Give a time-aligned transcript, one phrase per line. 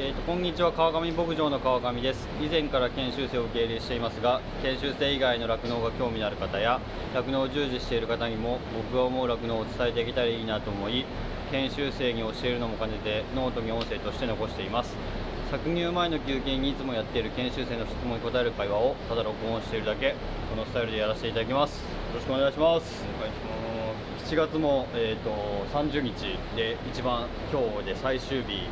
[0.00, 2.28] えーと、こんにちは川上牧場の川上です。
[2.40, 6.80] 以前から研修生を受け入れしていますが研修生以外の酪農が興味のある方や
[7.16, 11.04] 酪農を従事している方にも僕が思う酪農を伝えていけたらいいなと思い
[11.50, 14.94] 研修生に教えるのも兼ねてノートに音声として残しています。
[15.50, 20.14] 搾乳前の休憩にいつもやっている研修生の質問に答える会話をただ録音しているだけ。
[20.48, 21.80] このスタイルでやらせていただきます。
[21.80, 23.02] よろしくお願いします。
[23.18, 24.30] お願いします。
[24.30, 25.30] 7月も、えーと、
[25.74, 28.68] 30日で一番今日で最終日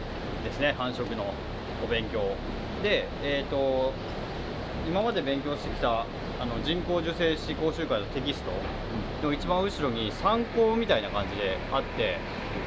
[0.47, 1.35] ですね繁殖の
[1.85, 2.21] お勉強
[2.83, 3.93] で、えーと、
[4.89, 6.07] 今まで勉強してきた
[6.39, 12.19] あの人工授精師講習会のテキストの一番後ろに参考みたいな感じであって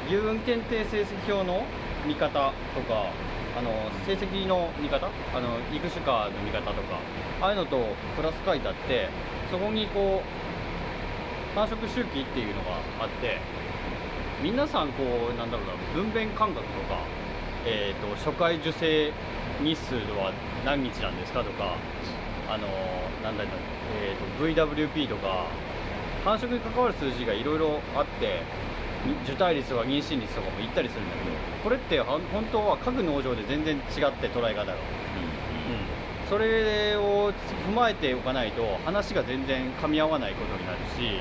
[0.08, 1.64] 牛運検定成績表の
[2.06, 3.12] 見方とか
[3.56, 3.70] あの
[4.06, 6.98] 成績の見方あの育種家の見方とか
[7.40, 7.78] ああいうのと
[8.16, 9.08] プラス書いてあって
[9.50, 13.38] そこにこう繁殖周期っていうのがあって
[14.42, 17.04] 皆さんこうなんだろうな分娩間隔とか
[17.66, 19.12] えーと、初回受精
[19.62, 20.32] 日数は
[20.64, 21.76] 何日なんですかとか、
[22.48, 22.66] あの
[23.22, 23.52] なんだろう、
[24.02, 25.46] えーと、VWP とか、
[26.24, 28.42] 繁殖に関わる数字がいろいろあって、
[29.24, 32.20] 受胎率とか妊娠率とかも言ったりするんだけど、これって本
[32.52, 34.72] 当は各農場で全然違って捉え方が。
[34.72, 34.78] うん、うん、
[36.28, 37.32] それを
[37.68, 41.20] 踏まえておかないと話が全然噛み合わないことになるし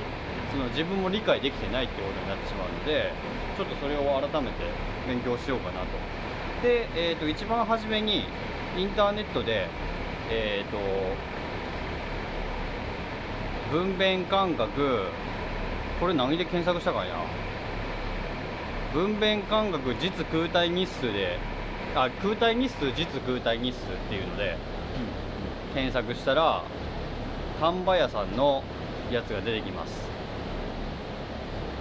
[0.51, 3.11] その自分も理解できてないってことになってしまうので
[3.57, 4.65] ちょっとそれを改めて
[5.07, 5.87] 勉強しようかなと
[6.61, 8.25] で、えーと、一番初めに
[8.77, 9.67] インターネットで、
[10.29, 10.77] えーと、
[13.71, 15.05] 分娩間隔
[15.99, 17.15] これ何で検索したかいな
[18.93, 21.37] 分娩間隔実空体日数で
[21.95, 24.57] あ空体日数実空体日数っていうので、
[25.73, 26.63] 検索したら
[27.59, 28.63] 丹波屋さんの
[29.11, 30.07] やつが出てきます。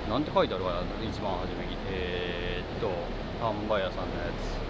[0.08, 1.76] なんて書いてあるかな一番初めに。
[1.90, 2.88] えー、っと
[3.40, 4.67] 丹波屋さんのやつ。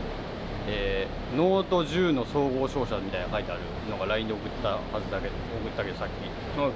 [0.71, 6.71] えー、ノート10の総合商社みたいな書いてあるのが LINE で送ったはずだけど送ったけどさっき、はい。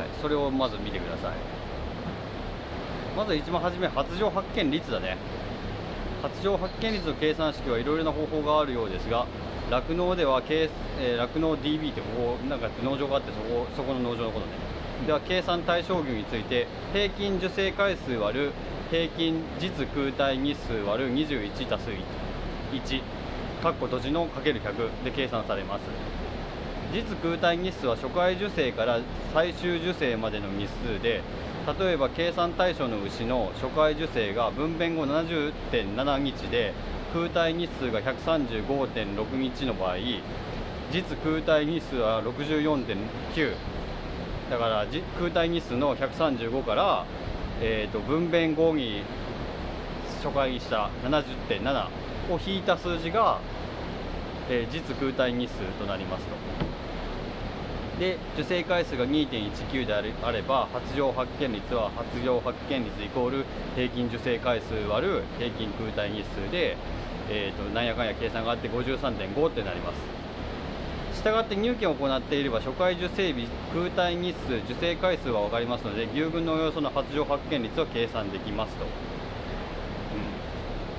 [0.00, 1.32] はい、それをまず見てください。
[3.16, 5.16] まず一番初め発情発見率だね。
[6.22, 9.26] 発情発見率の計算式はいろいろな方法があるようですが
[9.70, 10.68] 酪農では酪農、
[11.00, 14.52] えー、DB ってここなんか農場があってそこそこの農場のことね。
[15.06, 18.52] では計算対象牛について平均受精回数割る
[18.90, 22.27] 平均実空体日数割る21足す1
[22.72, 23.02] 1
[23.62, 25.82] 括弧閉じの ×100 で計算されます。
[26.92, 29.00] 実空体日数は初回受精から
[29.34, 31.22] 最終受精までの日数で
[31.78, 36.72] 例えば計算対象の牛の初回受精が分娩後70.7日で
[37.12, 39.96] 空体日数が135.6日の場合
[40.90, 43.54] 実空体日数は64.9
[44.50, 44.86] だから
[45.18, 47.04] 空体日数の135から、
[47.60, 49.02] えーと、分娩後に
[50.22, 53.40] 初回にした70.7を引いた数字が、
[54.48, 56.36] えー、実空体日数となりますと。
[57.98, 63.44] で受精回数が2.19であれば発情発見率は発情発見率イコール
[63.74, 66.76] 平均受精回数割る平均空体日数で、
[67.28, 70.18] えーと、なんやかんや計算があって53.5ってなります。
[71.18, 78.86] したがって入検を行っていれば初回受精日空体日数受精回数は分かりますので牛群のおよその発情発見率を計算できますと。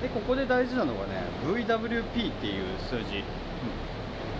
[0.02, 3.24] でここで大事なのがね VWP っていう数字、うん、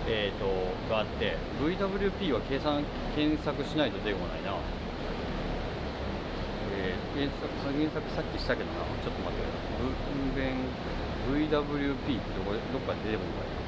[0.08, 0.48] えーと、
[0.88, 2.82] があって VWP は計算
[3.14, 4.56] 検索しないと出てこないな、
[6.72, 8.88] えー、検索検索さっきしたけどな。
[9.04, 9.44] ちょっと待って
[9.80, 10.56] 分娩
[11.28, 13.60] VWP ってどこどっかで出てこない。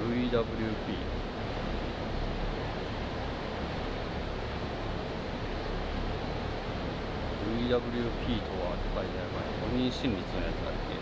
[0.00, 1.19] VWP
[7.58, 11.00] VWP とはって書いてあるから、妊娠率のやつだっけ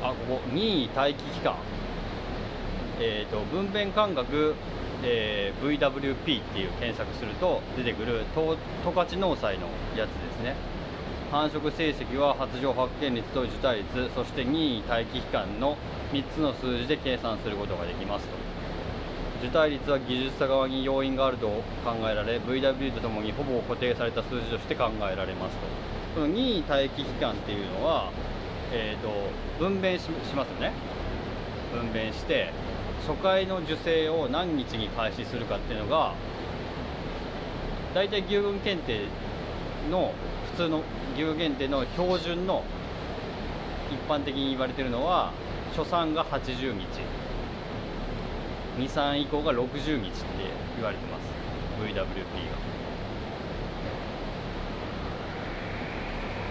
[0.00, 1.56] あ、ここ、任意待機期間。
[3.00, 4.54] えっ、ー、と、分娩間隔、
[5.02, 8.56] えー、VWP っていう検索すると出てくる十
[8.94, 9.66] 勝農祭の
[9.96, 10.77] やつですね。
[11.30, 15.76] 繁殖成績は発情発見率と受胎率そして任意待機期間の
[16.10, 18.32] 3つの数字で計算することができますと。
[19.40, 21.46] 受胎率は技術者側に要因があると
[21.84, 25.62] 考えられ VW とともにほぼ固定された数字として考えられますと。
[26.14, 28.10] その任意待機期間っていうのは、
[28.72, 29.10] えーと、
[29.58, 30.72] 分娩しますよね。
[31.72, 32.50] 分娩して
[33.06, 36.14] 初回の受精を何日に開始するかっていうのが
[37.94, 39.02] 大体牛群検定
[39.90, 40.12] の
[40.58, 40.82] 通の
[41.16, 42.64] 牛限定の標準の
[43.92, 45.32] 一般的に言われてるのは
[45.76, 46.84] 初産が80日
[48.76, 50.24] 2産以降が60日って
[50.74, 51.28] 言われてます。
[51.80, 52.04] VWP が。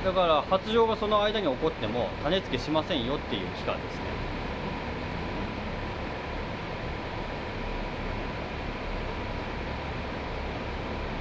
[0.06, 4.02] だから発情がその間に起こっても種付けしませんよっていう期間ですね。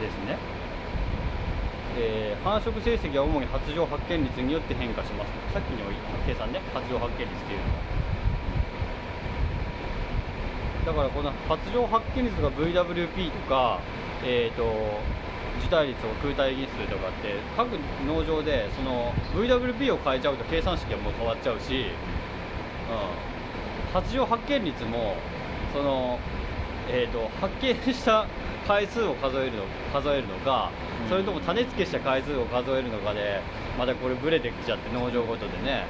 [0.03, 0.56] ですね。
[2.47, 5.33] 繁殖成績は主に発情発見率によって変化します。
[5.53, 5.91] さっきの
[6.25, 7.65] 計算ね発情発見率っていうの。
[7.75, 7.81] は
[10.87, 13.81] だからこの発情発見率が VWP とか、
[14.23, 14.63] えー、と
[15.59, 17.73] 受胎率を空体日数とかって各
[18.07, 21.87] 農場でその VWP を変えちゃうと計算式がもう変わっちゃうし、うん、
[23.93, 25.17] 発情発見率も
[25.75, 26.21] その、
[26.89, 28.29] えー、と発見した
[28.67, 30.71] 回数を数えるの数えるのか、
[31.05, 31.09] うん。
[31.09, 33.41] それとも種付けした回数を数えるのかで
[33.79, 35.85] またこれブレてきちゃって農場ごとでね。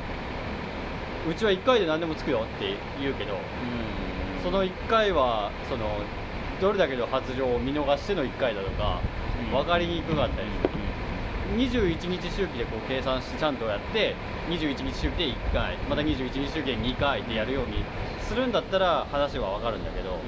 [1.28, 3.37] うちは1回で何でもつくよって言うけど
[4.44, 5.99] その1回はその
[6.61, 9.00] どれだけの発情を見逃しての1回だとか
[9.50, 10.87] 分かりにくかったりする。
[11.56, 14.14] 21日周期でこう計算してちゃんとやって
[14.49, 17.84] 21日周期で1回また21日周期で2回ってやるように
[18.20, 20.19] するんだったら話は分かるんだけど、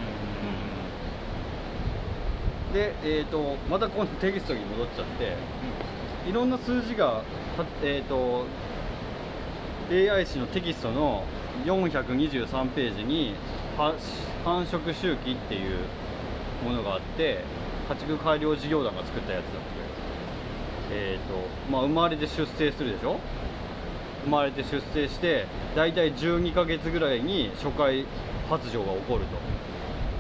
[2.72, 5.36] で、えー、とまたこのテキストに戻っちゃって
[6.28, 7.24] いろんな数字がは
[7.82, 8.44] えー、と
[9.90, 11.24] AI 誌のテキストの
[11.64, 13.34] 423ページに
[13.76, 13.94] は
[14.44, 15.78] 繁殖周期っていう
[16.64, 17.42] ものがあって
[17.88, 19.78] 家畜改良事業団が作ったやつだって。
[20.90, 21.34] えーと
[21.70, 23.20] まあ、生まれて出生するでしょ？
[24.24, 25.44] 生まれて出生して
[25.76, 28.06] 大体12ヶ月ぐらいに初回
[28.48, 29.36] 発情が起こると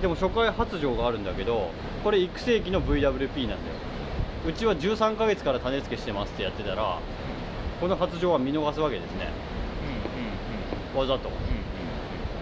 [0.00, 1.70] でも初回発情があるんだけど
[2.04, 3.58] これ育成期の VWP なんだよ。
[4.46, 6.98] うちは13ヶ月から種付けしてますってやってたら
[7.80, 9.28] この発情は見逃すわけですね。
[10.94, 11.30] わざと。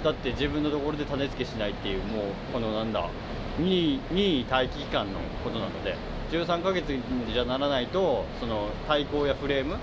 [0.05, 3.09] だって自分のところで種付けしないっていうもうこのなんだ
[3.59, 5.97] 任意待機期間のことなので
[6.31, 6.87] 13ヶ月
[7.33, 9.77] じゃならないとその対抗やフレーム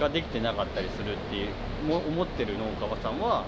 [0.00, 1.48] ができてなかったりするっていう
[1.86, 3.44] も思ってる農家さんは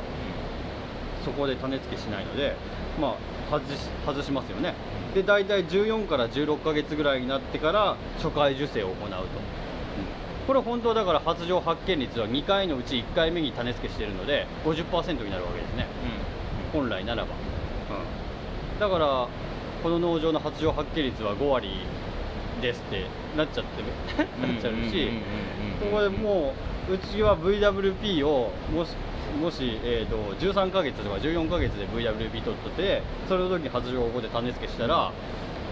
[1.29, 2.57] そこで種付けしないので
[2.99, 3.17] ま
[3.51, 4.75] あ外し外しますよね。
[5.15, 9.17] で大体14から16ヶ月ぐらいになってから初回受精を行うと、
[10.47, 15.87] これ本当はだから発情発見率は2回のうち1回目に種付けしてるので50%になるわけですね。
[16.73, 17.29] 本来ならば、
[18.79, 19.29] だから
[19.83, 21.71] この農場の発情発見率は5割
[22.61, 24.29] ですってなっちゃってる。
[24.47, 25.11] なっちゃうし
[25.81, 26.55] ここでも
[26.91, 28.91] ううちは VWP をもし
[29.41, 35.13] もし、えー、と13ヶ月とか14ヶ月で VWP 取っててそれの時に発情をここで種付けしたら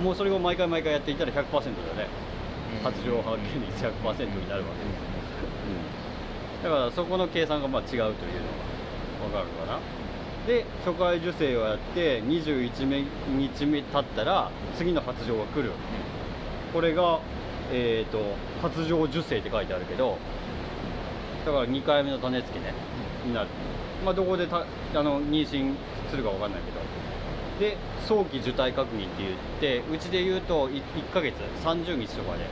[0.03, 2.09] もうそれを毎回毎回やっていたら100%だよね
[2.83, 4.91] 発情発見率100%になるわけで
[6.61, 8.15] す、だからそこの計算がまあ違うというのが
[9.25, 9.81] 分かるかな。
[10.47, 13.05] で初回受精をやって21目
[13.37, 15.73] 日目経ったら次の発情が来る。
[16.73, 17.21] これが、
[17.73, 20.19] えー、と発情受精って書いてあるけど
[21.47, 22.75] だから2回目の種付けね
[23.27, 23.49] になる。
[24.05, 24.59] まあどこでた
[24.95, 25.75] あの妊娠
[26.11, 26.81] するか分かんないけど。
[27.59, 27.77] で
[28.07, 32.45] 早期受胎確認って言ってうちで言うと 1, 1ヶ月30日とかで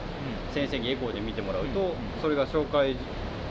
[0.55, 2.97] 先生にエコーで見てもらうと、うんうんそれが紹介、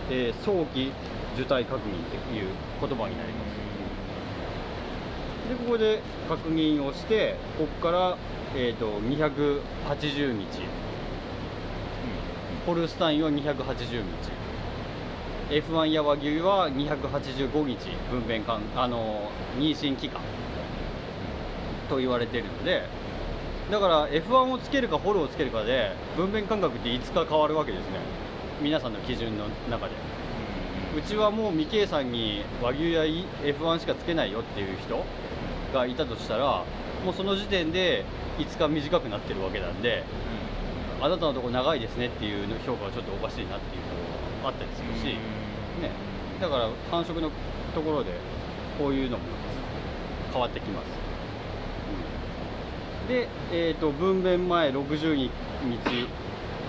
[0.09, 0.91] えー早期
[1.35, 2.47] 受胎確認っていう
[2.81, 3.63] 言葉になります。
[5.49, 8.17] でここで確認をしてここから、
[8.55, 10.83] えー、と280日。
[12.65, 14.42] ホルスタインは280日
[15.49, 17.77] F1 や和牛は285日
[18.11, 20.21] 分娩間あの妊娠期間。
[21.89, 22.83] と言われているので
[23.69, 27.99] だから F1 をつけるかホルをつけるかで分娩間隔って5日変わるわけですね。
[28.61, 29.93] 皆さんの基準の中で。
[30.97, 35.03] うちはもう未計算に和牛や F1 しかつけないよっていう人
[35.73, 36.63] がいたとしたら
[37.03, 38.05] もうその時点で
[38.37, 40.03] 5日短くなってるわけなんで
[41.01, 45.91] あなたのとこ長いですねっていう評価はちょっとおかしいなっていうところがあったりするし、ね、
[46.41, 47.31] だから繁殖の
[47.73, 48.11] ところで
[48.77, 49.23] こういうのも
[50.31, 50.85] 変わってきます、
[53.01, 53.07] うん。
[53.07, 55.29] で、えー、と分娩前60日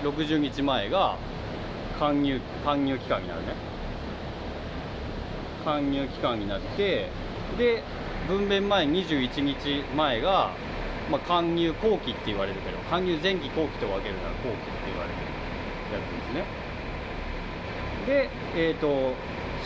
[0.03, 1.17] 60日前が
[1.99, 3.75] 貫入貫入期間になるね。
[5.65, 7.09] 貫入期間になって
[7.57, 7.83] で
[8.27, 10.51] 分娩前21日前が、
[11.09, 15.15] まあ、貫入後期って言われるけど貫入前期後期と分けるなら後期って言われる
[15.93, 16.64] やつですね
[18.05, 19.13] でえっ、と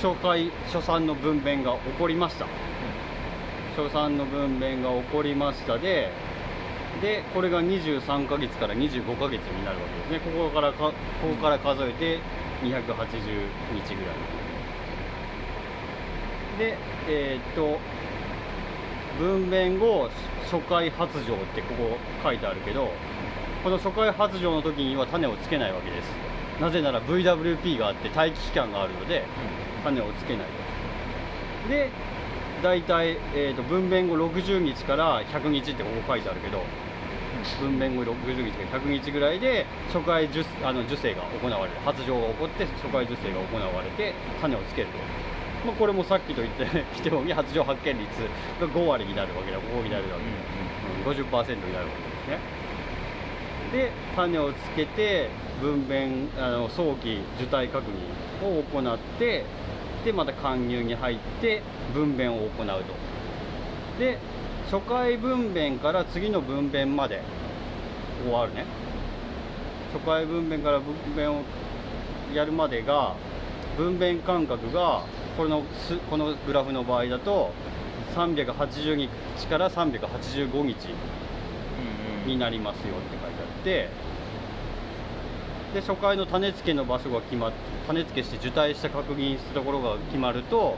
[0.02, 2.46] 初回初産の分娩が起こりました。
[3.76, 5.78] 初産の分娩が起こりました。
[5.78, 6.12] で
[7.02, 10.32] でこれが23ヶ月から25ヶ月になるわけですね。
[10.32, 12.20] ここからかここから数えて
[12.64, 14.16] 280日ぐらい。
[16.60, 16.78] で
[17.08, 17.80] えーっと
[19.18, 20.10] 分娩後
[20.50, 22.90] 初回発情ってここ書いてあるけど
[23.64, 26.08] この初回発情の時には種をつけないわけです。
[26.62, 29.26] なぜなら VWP があって待機期間があるので
[29.84, 30.48] 種をつけない
[31.64, 31.70] と。
[31.70, 31.90] で
[32.64, 36.64] 大体、えー、と分娩後60日から100日ってここ書いてあるけど
[37.60, 41.80] 分娩後60日から100日ぐらいで初回受あの受精が行われる。
[41.84, 44.98] 発情が起こって初回受精が行われて種をつけると、
[45.68, 48.08] まあ、これもさっきと言ってきたように発情発見率
[48.60, 49.60] が5割になるわけだ。
[49.60, 50.18] 5になるわ
[51.06, 51.92] けで、うん、50%になるわ
[52.28, 52.59] けですね
[53.72, 55.30] で種をつけて
[55.62, 59.46] 分娩あの早期受胎確認を行って
[60.04, 61.62] でまた貫入に入って
[61.94, 64.00] 分娩を行うと。
[64.00, 64.18] で
[64.72, 67.22] 初回分娩から次の分娩まで
[68.24, 68.66] 終わるね。
[69.94, 71.42] 初回分娩から分娩を
[72.34, 73.16] やるまでが
[73.78, 75.04] 分娩間隔が
[75.38, 75.64] この
[76.10, 77.52] このグラフの場合だと
[78.16, 80.76] 380日から385日
[82.28, 83.90] になりますよって書いてって
[85.74, 90.78] で初回の種付けの場所が決まって種付けして受胎した確認したところが決まると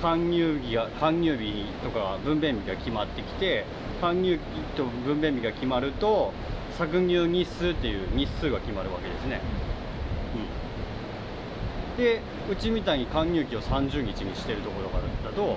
[0.00, 3.64] 搬入日が搬入日とか分娩日が決まってきて
[4.00, 4.40] 搬入日
[4.76, 6.32] と分娩日が決まると
[6.78, 9.40] 搾乳日数っていう日数が決まるわけですね、
[11.94, 15.56] うん、でうちみたいに搬入期を30日にしてるところだと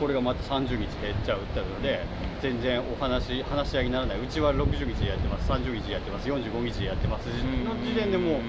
[0.00, 2.04] これがまた30日減っちゃうってので
[2.42, 4.20] 全然お話話し合いにならない。
[4.20, 5.48] うちは60日やってます。
[5.48, 6.28] 30日やってます。
[6.28, 7.26] 45日やってます。
[7.28, 8.40] の時点でも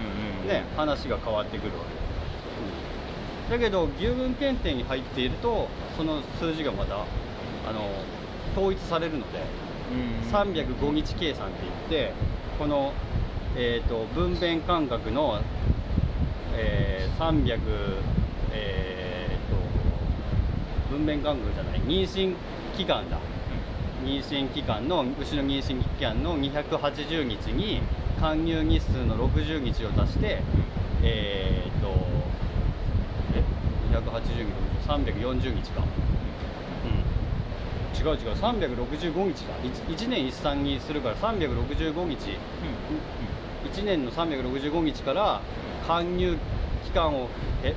[0.43, 3.53] うね話が変わってくるわけ。
[3.53, 7.87] うん、だけど牛群検定に入っているとその数字がまたあの
[8.57, 9.39] 統一されるので
[10.31, 11.57] 305日計算って
[11.89, 12.13] 言って
[12.57, 12.93] この、
[13.55, 15.39] えーと、分娩間隔の、
[16.55, 17.59] えー、300、
[18.51, 22.35] えーと、分娩間隔じゃない妊娠
[22.75, 23.17] 期間だ
[24.03, 27.81] 妊娠期間の牛の妊娠期間の280日に
[28.19, 30.41] 貫入日数の60日を足して
[31.01, 31.89] えー、っと
[33.33, 33.43] え
[33.95, 35.83] 280日340日か。
[38.03, 39.55] 違う違う365日だ。
[39.63, 42.09] 1, 1年一産にするから365日、うん、
[43.71, 45.41] 1年の365日から
[45.87, 46.37] 勧入
[46.83, 47.29] 期間を
[47.63, 47.73] え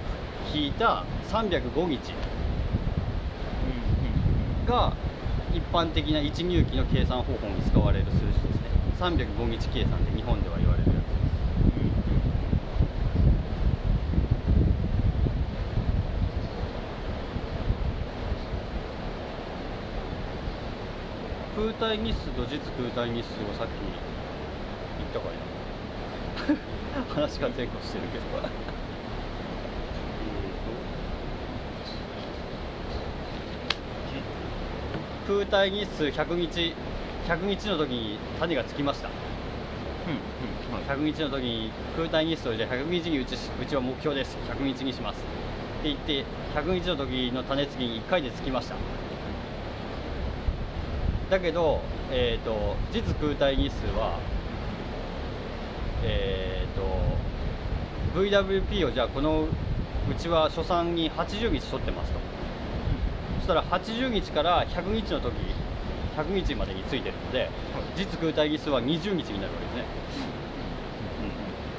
[0.53, 2.01] 引いた305日
[4.67, 4.95] が
[5.57, 8.69] 一般的な一入期の計算方法に使われる数字ですね。
[9.01, 11.37] 305日計算で日本では言われるやつです。
[21.57, 23.71] 空体日数と実空体日数をさっき
[24.99, 25.39] 言ったかい
[27.01, 28.76] な 話が前後してるけど。
[35.27, 36.75] 空体日数100日
[37.27, 39.11] 100日の時に種がつきました、う
[40.13, 44.37] んうん、100日の時に空体日数をじゃあ100日にうちうちは目標です。
[44.49, 45.17] 100日にします。
[45.81, 48.77] って言って100日の時の種付きに1回でつきました。
[51.31, 51.81] だけど、
[52.13, 54.19] えーと、実空体日数は、
[56.05, 62.46] えーと、VWP をじゃあこのうちは初産に80日取ってますと、そ
[63.47, 65.35] したら80日から100日の時
[66.17, 67.49] 100日までについてるので
[67.97, 69.85] 実空体日数は20日になるわけですね、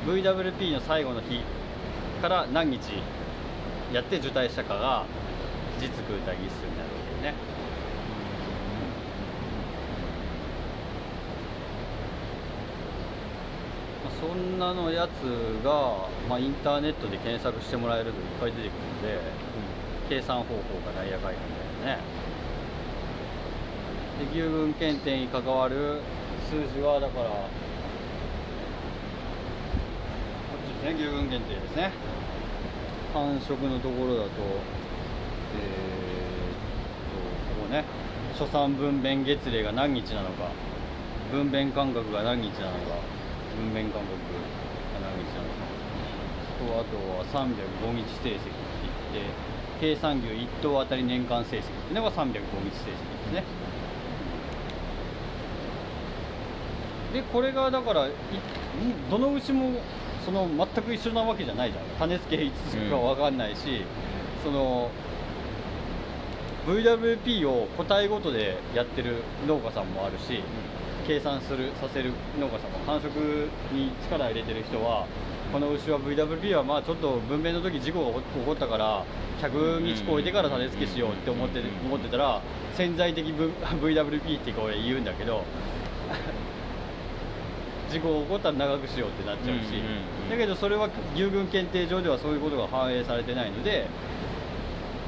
[0.06, 1.42] うん、VWP の最後の日
[2.22, 2.80] から何日
[3.94, 5.06] やって受胎したかが
[5.82, 7.34] 実空体日数になるわけですね。
[14.20, 19.47] そんなのやつが、まあ、インターネットで検索してもらえるといっぱい出てくるので、うん、
[20.10, 20.54] 計算方法
[20.86, 22.04] がなんやかんやみたいなね。
[24.20, 26.02] で牛群検定に関わる
[26.50, 27.50] 数字はだからこ
[30.58, 30.96] っちですね。
[30.96, 31.92] 牛群検定ですね。
[33.14, 34.30] 繁殖のところだと
[35.54, 36.60] えー、っ
[37.12, 37.20] と
[37.62, 37.84] ここね。
[38.38, 40.52] 初産分娩月齢が何日なのか。
[41.32, 42.96] 分娩間隔が何日なのか。
[43.58, 44.04] 分娩間隔
[44.96, 45.68] 穴口なのか。
[46.58, 48.50] とあとは305日成績って
[49.14, 52.42] 言って計算牛1頭あたり年間成績っていうのが305日成績で
[53.30, 53.44] すね。
[57.14, 58.08] でこれがだから
[59.10, 59.72] どの牛も
[60.26, 61.84] その全く一緒なわけじゃないじゃん。
[62.00, 64.92] 種付けいつつくか分かんないし、うん、その
[66.68, 70.44] VWP を個体ごとでやってる農家さんもあるし、
[71.08, 75.08] 計算するさせる農家さんも繁殖に力入れてる人は
[75.52, 79.06] この牛は VWP はまあちょっと分娩の時事故が起こったから
[79.42, 82.42] 100日超えてから種付けしようって思って思ってたら
[82.76, 85.44] 潜在的 VWP ってこう言うんだけど
[87.90, 89.64] 事故起こったら長くしようってなっちゃうし、うんうんう
[90.14, 93.88] んだけどそれは牛群検定上ではそういうことが反映されてないので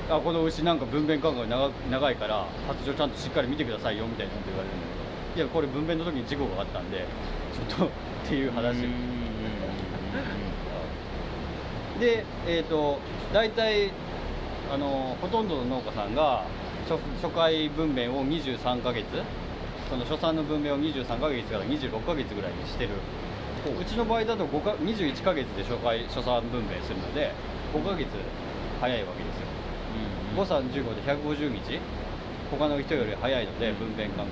[0.10, 4.86] あこの牛なんか分娩間隔長長いから発情ちゃんとしっかり見てくださいよみたいなこと言われるんだ
[5.36, 7.06] けどいやこれ分娩の時に事故があったんで
[7.54, 7.90] ちょっとっ
[8.30, 8.78] ていう話。
[8.78, 8.80] を、
[12.00, 13.00] でえっ、と
[13.34, 13.92] 大体
[14.72, 16.46] あのほとんどの農家さんが
[16.88, 19.06] 初初回分娩を23ヶ月
[19.90, 22.92] その初産の分娩を23ヶ月から26ヶ月ぐらいにしてる。
[23.66, 23.84] う。
[23.84, 27.32] ちの場合だと5か21ヶ月で初回初産分娩するので
[27.74, 28.08] 5ヶ月
[28.80, 29.50] 早いわけですよ。
[30.38, 31.80] 5産15で150日。
[32.52, 33.76] 他の人より早いのでうん。
[33.76, 34.32] 分娩間隔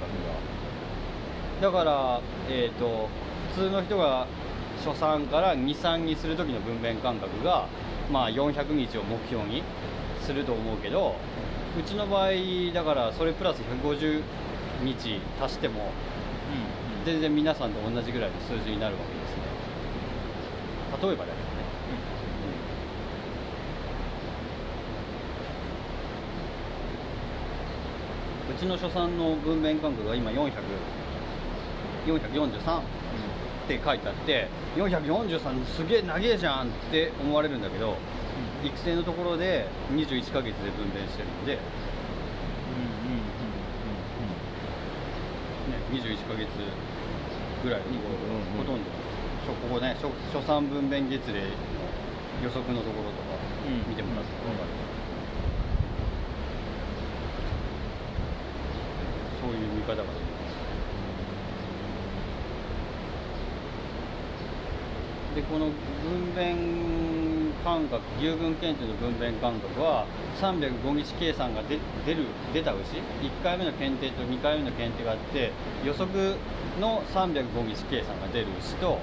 [1.62, 1.72] が。
[1.72, 3.10] だから、えー、と
[3.56, 4.28] 普通の人が
[4.86, 7.67] 初産から23にする時の分娩間隔が、
[8.12, 9.63] まあ、400日を目標に
[10.22, 11.15] すると思うけど
[11.77, 12.29] うちの場合
[12.74, 14.22] だからそれプラス150
[14.84, 15.91] 日足しても
[17.05, 19.43] 全然皆さんと同じぐらいの数字になるわけですね。
[21.01, 21.63] 例えばだけどね、
[28.51, 30.51] うちの初産の分娩間隔が今400
[32.07, 32.81] 443
[33.68, 34.48] って書いてあって
[34.78, 37.98] 443すげえ長えじゃんって思われるんだけど
[38.64, 41.60] 育成のところで21ヶ月で分娩してるので、ね、
[45.92, 46.48] 21ヶ月
[47.62, 48.04] ぐらいにうん
[48.40, 48.90] うんほとんど
[49.46, 51.44] 初ここね初初産分娩月齢
[52.44, 53.36] 予測のところとか
[53.68, 53.90] うん。
[53.90, 54.70] 見てもらったら分かる、
[59.42, 60.58] そういう見方ができます
[65.38, 70.08] でこの分娩間隔牛群検定の分娩間隔は
[70.41, 71.77] 305日計算が出
[72.08, 72.25] 出る
[72.56, 72.98] 出た牛。
[73.22, 75.51] 1回目の検定と2回目の検定があって
[75.86, 76.34] 予測
[76.82, 78.98] の305日計算が出る牛と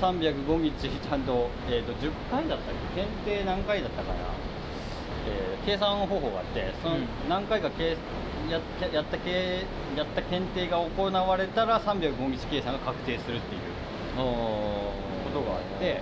[0.00, 3.02] 305日ちゃんと,、えー、と10回だったっけ？
[3.04, 4.18] 検定何回だったかな、
[5.28, 7.04] えー計算方法があってそのうん。
[7.28, 7.98] 何回か計
[8.48, 8.58] や
[8.90, 13.60] やった計やった検定が行われたら305日計算が確定するっていう
[15.30, 16.00] ことがあって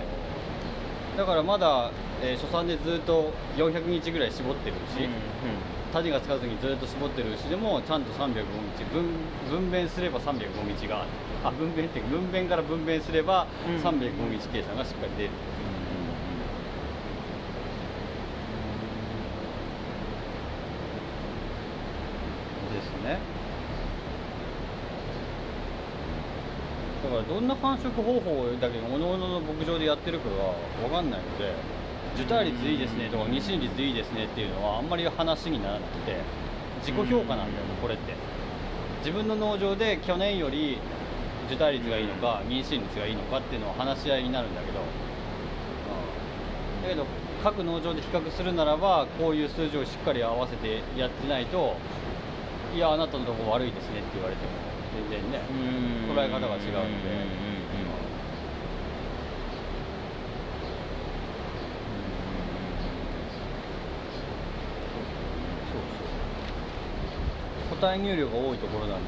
[1.17, 5.07] だからまだ、えー初産でずっと400日ぐらい絞ってる牛、
[5.91, 8.33] 種がつかずにずっと絞ってる牛でもちゃんと305
[8.77, 9.05] 日分
[9.49, 10.43] 分娩すれば305
[10.77, 11.05] 日が
[11.43, 13.75] あ分娩って分娩から分娩すればうん。
[13.83, 15.29] 305日計算がしっかり出る、
[22.73, 23.19] ですね
[27.03, 31.53] だからどんな繁殖方法だけど各々の牧場でやってるかが分かんないので
[32.15, 36.17] 受胎率いいですねとか妊娠率いいですねっていうのはあんまり話にならなくて
[36.81, 38.13] 自己評価なんだよねこれって。
[38.99, 40.77] 自分の農場で去年より
[41.47, 44.79] 受胎率がいいのか妊娠率がいいのかっていうのは話し合いになるんだけど、
[46.83, 47.05] だけど
[47.41, 51.77] 各農場で比較するならばこういう数字をしっかり合わせてやってないと
[52.75, 54.68] いやあなたのとこ悪いですねって言われても
[54.99, 55.39] 全然ね
[56.11, 56.59] 捉え方が違うので。
[65.71, 65.81] そうそう
[67.69, 69.05] 個体入力が多いところなんで、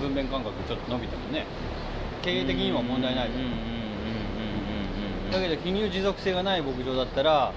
[0.00, 1.44] 分娩間隔ちょっと伸びてもね
[2.22, 3.30] 経営的には問題ない。
[5.32, 7.52] だけど記入持続性がない牧場だったら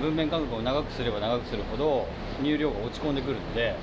[0.00, 2.06] 分娩間隔を長くすれば長くするほど
[2.42, 3.74] 乳量が落ち込んでくるので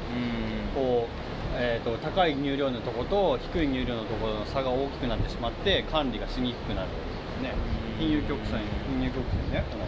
[0.75, 1.11] こう、
[1.55, 6.87] えー、と高い乳量のとこと低い乳量のところの差が大きくなってしまって管理がしにくくなる
[7.41, 7.53] ね。
[7.99, 9.85] 金融曲線金融曲線ねこの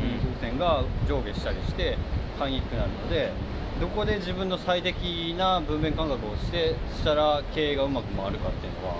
[0.00, 1.96] 金融曲線が上下したりして
[2.38, 3.32] 買いにくくなるので
[3.80, 8.96] どこで自分の最適な分娩間隔をしてしたら経営がうまく回るかっていうのは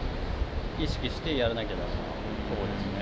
[0.80, 1.92] 意識してやらなきゃダメなと
[2.56, 3.01] ころですね。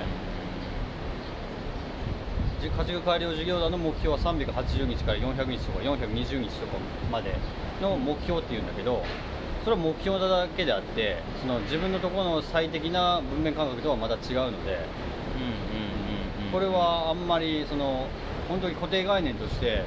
[2.69, 6.77] 家畜改良事業団の目標は380日から400日とか420日とか
[7.11, 7.35] まで
[7.81, 9.03] の目標っていうんだけど
[9.63, 14.79] それは目標なだけであってその自分のところの最適な分娩間隔とはまた違うので
[16.51, 18.07] これはあんまりその
[18.49, 19.85] 本当に固定概念として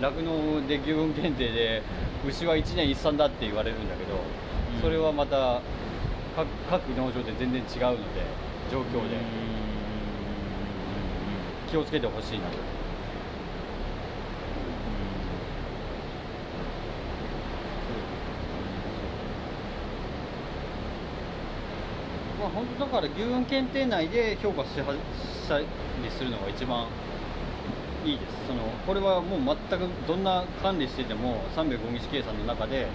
[0.00, 1.82] 酪農で牛群検定で
[2.26, 4.14] 牛は1年一産だって言われるんだけど
[4.76, 4.82] うん。
[4.82, 5.60] それはまた
[6.36, 8.22] 各各農場で全然違うので
[8.70, 9.16] 状況で
[11.70, 12.56] 気をつけてほしいなと。
[22.40, 25.66] まあ本当だから牛運検定内で評価しはしたり
[26.16, 26.86] するのが一番
[28.04, 28.46] いいです。
[28.46, 32.86] そのこれはもう全くどんな管理してても305日計算の中で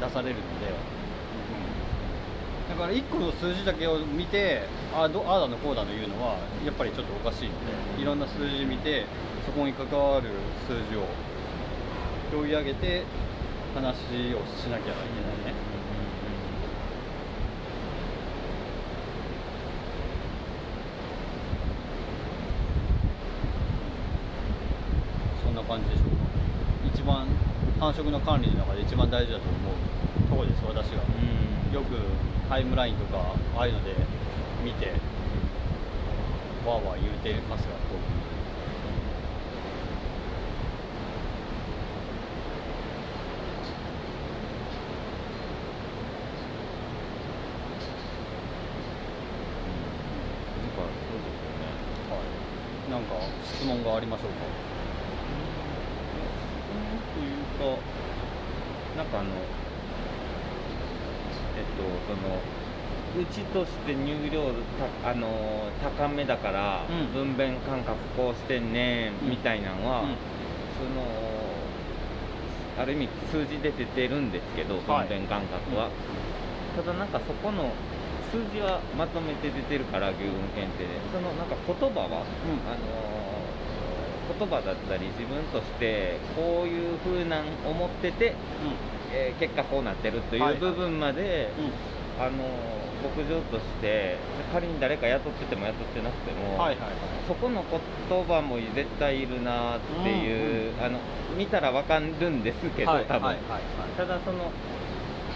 [0.00, 0.95] 出されるので、
[2.76, 4.62] から1個の数字だけを見て
[4.94, 7.54] あどああだのこうだの言うのはやっぱりちょっとおかしいの
[7.96, 9.06] でいろんな数字見て
[9.46, 10.28] そこに関わる
[10.68, 11.06] 数字を
[12.30, 13.02] 拾い上げて
[13.74, 13.96] 話
[14.34, 15.54] をしなきゃいけないね。
[25.44, 26.24] そんな感じでしょうか。
[26.94, 27.26] 一番
[27.78, 31.02] 繁殖の管理の中で一番大事だと思うとこです私が。
[31.02, 31.35] うん。
[31.76, 31.94] よく
[32.48, 33.94] タイムラインとかああいうので
[34.64, 34.86] 見て
[36.66, 38.00] わーわー言うてますが僕
[50.56, 51.68] なんかそうですよね
[52.08, 54.36] はいなんか質問がありましょうか
[57.12, 57.78] というと
[58.96, 59.28] なんかあの
[61.56, 62.36] えっとその
[63.16, 64.52] うちとして入量
[65.02, 65.26] たあの
[65.82, 67.34] 高めだから、うん。
[67.36, 70.08] 分娩感覚こうしてんねうんみたいなのは、うん。
[70.76, 71.00] その
[72.78, 75.08] ある意味数字で出てるんですけど分はい。
[75.08, 75.88] 娩感覚は、
[76.76, 77.72] ただなんかそこの
[78.30, 80.90] 数字はまとめて出てるから牛群検定で。
[81.10, 88.34] そのなんか言葉は、あの言葉だったり自分としてこういう風なん思ってて、
[89.14, 90.72] えー結果こうなってるといはいうはい。
[90.72, 91.64] 部分まで、うん。
[91.64, 91.72] うん
[92.18, 94.16] あの牧場として
[94.52, 96.90] 仮に誰か雇ってても雇ってなくても、はいはいはい。
[97.28, 97.64] そこの
[98.08, 100.98] 言葉も絶対いるなっていう、うんあの
[101.36, 103.44] 見たらわかるんですけど、はい多分、はいはい。
[103.52, 103.60] はい
[103.96, 104.50] ただその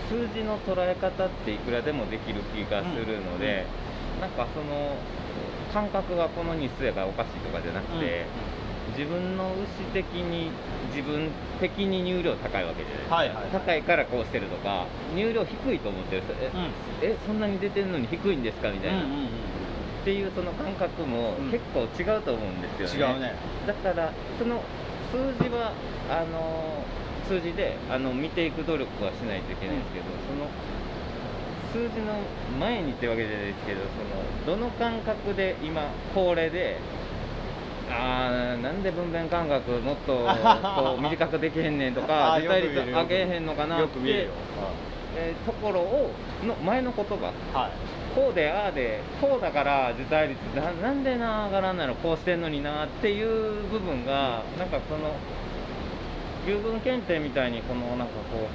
[0.09, 3.65] 数字の捉え方っていくらでもできる気がするので、
[4.21, 4.97] なんかその
[5.73, 8.27] 感覚がこの日数やからおかしいとかじゃなくて、
[8.97, 10.51] 自分の牛的に
[10.95, 11.29] 自分
[11.61, 13.37] 的に乳量高いわけじゃないですか、はいはい。
[13.37, 16.51] はい高いからこうしてるとか乳量低いと思ってる人え,、
[17.03, 19.29] えそんなに出てるのに低いんですかみたいな、うんうんうん
[20.01, 21.51] っていうその感覚もうん。
[21.51, 23.35] 結構違うと思うんですよね、違うね。
[23.67, 24.63] だからその
[25.13, 25.73] 数字は
[26.09, 26.83] あの
[27.29, 30.49] 数字であの見ていく努力はしないといけないんですけど、その
[31.71, 32.15] 数字の
[32.59, 33.81] 前にってわけじゃないですけど
[34.47, 36.79] そのどの感覚で今これで
[37.91, 43.89] あーなんで分娩間隔もっとこう 短くできへんねんとか絶対率上げへんのかなって
[45.17, 46.11] えーところを
[46.47, 47.59] の前の言葉。
[47.59, 47.71] はい。
[48.15, 55.15] こうでああでこうだから辞退率ななんでな上がらんなのこうしてんのになっていう部分がなんかその
[56.47, 58.49] 牛群検定みたいにこのなんかこ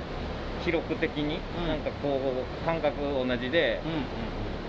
[0.62, 1.68] う記録的にうん。
[1.70, 2.96] なんかこう感覚
[3.26, 4.04] 同じでうんうん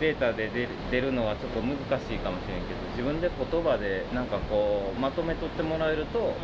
[0.01, 0.51] データで
[0.91, 6.35] 出るのはちょっと難しいかもしれんけど自分で言葉でなんかこうまとめとってもらえると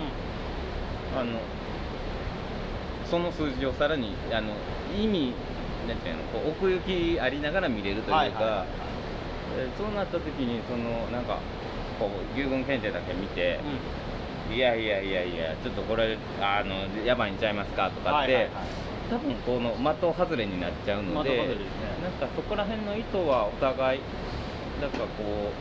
[1.17, 1.38] あの
[3.11, 4.55] その数字をさらにあの
[4.97, 5.35] 意味
[5.87, 8.83] なんていうのこう奥行きありながら見れるというか、はいはい。
[9.77, 11.38] そうなった時にそのなんか
[11.99, 13.61] こう牛群検定だけ見て、
[14.51, 18.82] いやいやいやいやちょっとこれあのやばいんちゃいますかとかって、はいはいはい
[19.12, 21.46] 多分この的外れになっちゃうのでね。
[22.01, 24.01] なんかそこら辺の意図はお互い
[24.81, 25.53] なんかこ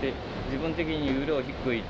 [0.00, 0.14] うで
[0.50, 1.82] 自分的に有料低い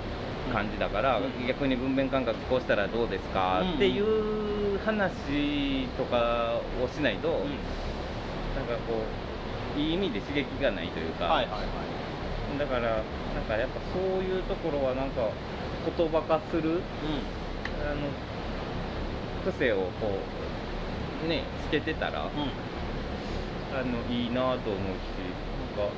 [0.52, 1.46] 感じだから、うん。
[1.46, 3.74] 逆に分娩感覚こうしたらどうですか、うん。
[3.74, 7.36] っていう話とかをしないと、うん。
[8.58, 9.06] なんかこ
[9.76, 12.58] ういい意味で刺激がないというか、はいはいはい。
[12.58, 15.30] だからなんかやっぱそういうところはなんか
[15.96, 16.82] 言葉化するう
[17.86, 20.51] あの癖をこう
[21.28, 22.50] ねつけてたら、んうん。
[23.72, 25.92] あのいいなと思うしなんか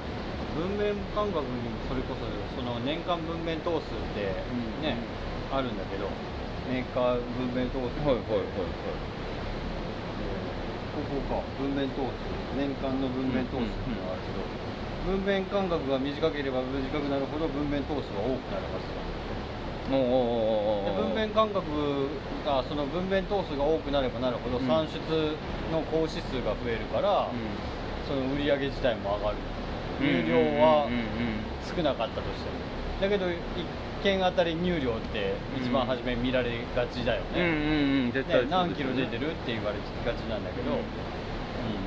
[0.55, 2.23] 分娩感覚にそれこそ
[2.55, 4.31] その年間分娩頭数って
[4.81, 4.97] ね、
[5.51, 6.07] あるんだけど
[6.71, 7.99] 年間分娩頭数。
[8.07, 8.47] はいはいはい
[10.95, 12.15] ここか分娩頭数。
[12.55, 14.47] 年間の分娩頭数っていうのがあるけど、
[15.11, 19.03] 分娩間隔が短ければ短くなるほど分娩頭数は多くなるはずだ
[19.91, 21.61] で分娩間隔
[22.45, 24.67] がその分娩頭数が多くなればなるほどうん。
[24.67, 24.99] 産出
[25.73, 27.29] の格子数が増えるから、
[28.09, 29.37] その売り上げ自体も上がる
[30.01, 32.65] 入量はうんうんうん少なかったとしても。
[33.01, 33.37] だけど1
[34.03, 40.79] 件あたり入量って一番初め見られがちだようんうんね,、何キロ出てるって言われがちなんだけど、うん。
[40.79, 40.83] う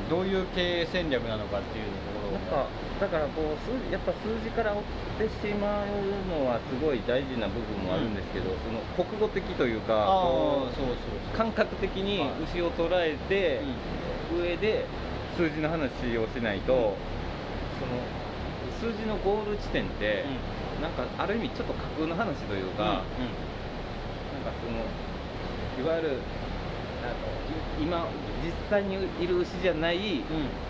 [0.06, 0.10] ん。
[0.10, 2.68] どういう経営戦略なのかっていうとなんか
[3.00, 4.84] だからこう数字やっぱ数字から追っ
[5.30, 5.88] てしまう
[6.28, 10.28] のはすごい大事な部分もあるんですけど、その国語的というか
[11.36, 13.62] 感覚的に牛を捉えて、
[14.36, 14.86] 上で
[15.38, 16.98] 数字の話をしないと、
[17.80, 20.26] その数字のゴール地点って、
[20.82, 23.06] なんかある意味ちょっと架空の話というか、なんか
[24.62, 26.18] そのいわゆる
[27.80, 28.08] 今
[28.44, 30.24] 実際にいる牛じゃないうん。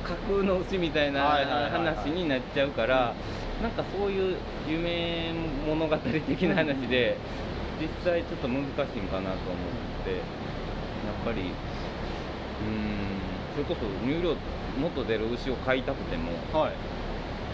[0.04, 1.22] 架空の牛みたいな
[1.70, 3.16] 話になっちゃうから、
[3.62, 5.34] なんかそういう夢
[5.66, 7.18] 物語的な話で、
[7.80, 13.20] 実際ちょっと難しいんかなと思って、やっぱり、うーん、
[13.54, 14.36] それこそ乳量
[14.80, 16.72] もっと出る牛を飼いたくても、はい。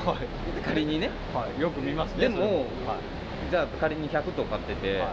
[0.06, 0.62] はい。
[0.62, 1.62] 仮にね、はい。
[1.62, 3.00] よく見ますねでもはい。
[3.50, 5.10] じゃあ仮に100頭飼ってて、はい。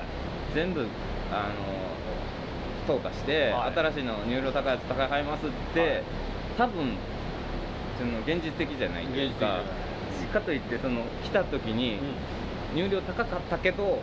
[0.55, 0.87] 全部
[1.33, 1.55] あの
[2.91, 3.75] 淘汰して、はい。
[3.75, 6.03] 新しいの乳量高いやつ高い買いますって、はい。
[6.59, 6.97] 多分
[7.99, 9.63] その現実的じゃないというか
[10.33, 11.99] かといってその来た時に、
[12.75, 13.99] 乳量高かったけど、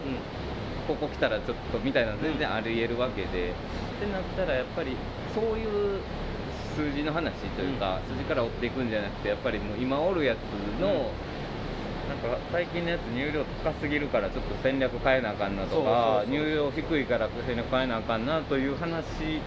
[0.87, 4.95] ここ来たらちょっとみたいなの全然ありえるわけで、ってなったらやっぱり
[5.33, 6.01] そういう
[6.75, 11.36] 数字の話というか、数字から追っていくんじゃなくてやっぱりもう今おるやつの、うん
[12.07, 15.93] なんか最近のやつ乳量高すぎるからちょっと戦略変えなあかんなとかそうそう
[16.25, 16.45] そう。
[16.45, 19.41] 乳量低いから戦略変えなあかんなという話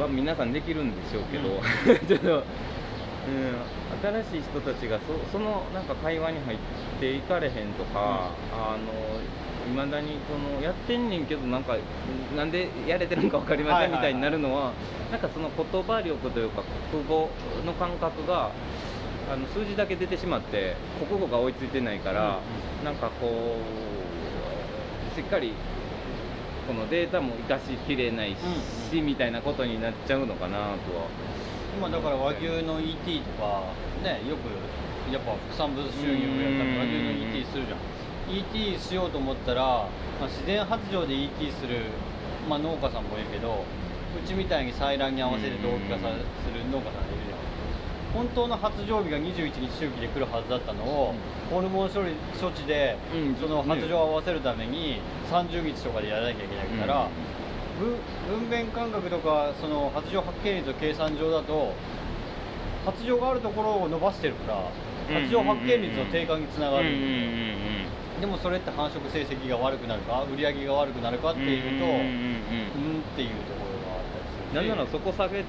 [0.00, 1.60] は皆さんできるんでしょうけど、うん。
[2.06, 6.58] ちょっと、うん、新しい人たちがそそのなんか会話に入っ
[7.00, 9.20] ていかれへんとか、あの
[9.66, 11.76] いまだにそのやってんねんけどなんか
[12.36, 14.72] なんでやれてるんか分かりませんみたいになるのは,、
[15.10, 17.28] なんかその言葉力というか国語
[17.64, 18.52] の感覚が
[19.32, 20.76] あの数字だけ出てしまって
[21.08, 22.40] 国語が追いついてないから、
[22.84, 23.56] なんかこ
[25.12, 25.52] うしっかり
[26.66, 28.36] このデータも生かしきれない
[28.90, 31.06] し、みたいなことになっちゃうのかなとは。
[31.76, 33.64] 今だから和牛の ET とか
[34.02, 34.48] ねよく
[35.12, 37.78] やっぱ副産物収入をやったら和牛の ET するじゃん。
[38.26, 41.92] ET しようと思ったら、まあ、自然発情で ET する、
[42.48, 47.25] まあ、農家さんもいるけどうちみたいに採卵に合わせて同期化さする農家さんがいる
[48.16, 51.14] 本当の発情日が21日周期で来るはずだったのを、
[51.50, 57.08] ホルモン処理処置で、うんその発情を合わせるために30日とかでやらなきゃいけないから、
[57.78, 61.74] 分分娩間隔とかその発情発見率の計算上だと
[62.86, 64.50] 発情があるところを伸ばしてるか
[65.10, 66.88] ら発情発見率の低下につながる、
[68.18, 75.44] でもそれって繁殖成績が悪くなるか売り上げが悪くなるかっていうとうんっていうところがあったりするなんならそこ下げ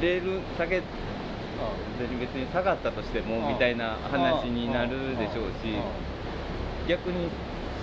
[0.00, 0.82] れる下げ
[2.20, 5.74] 別に下がったとしてもみたいな話になるでしょうし
[6.88, 7.28] 逆に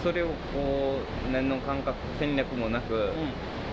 [0.04, 3.12] それをこう何の感覚戦略もなくうん。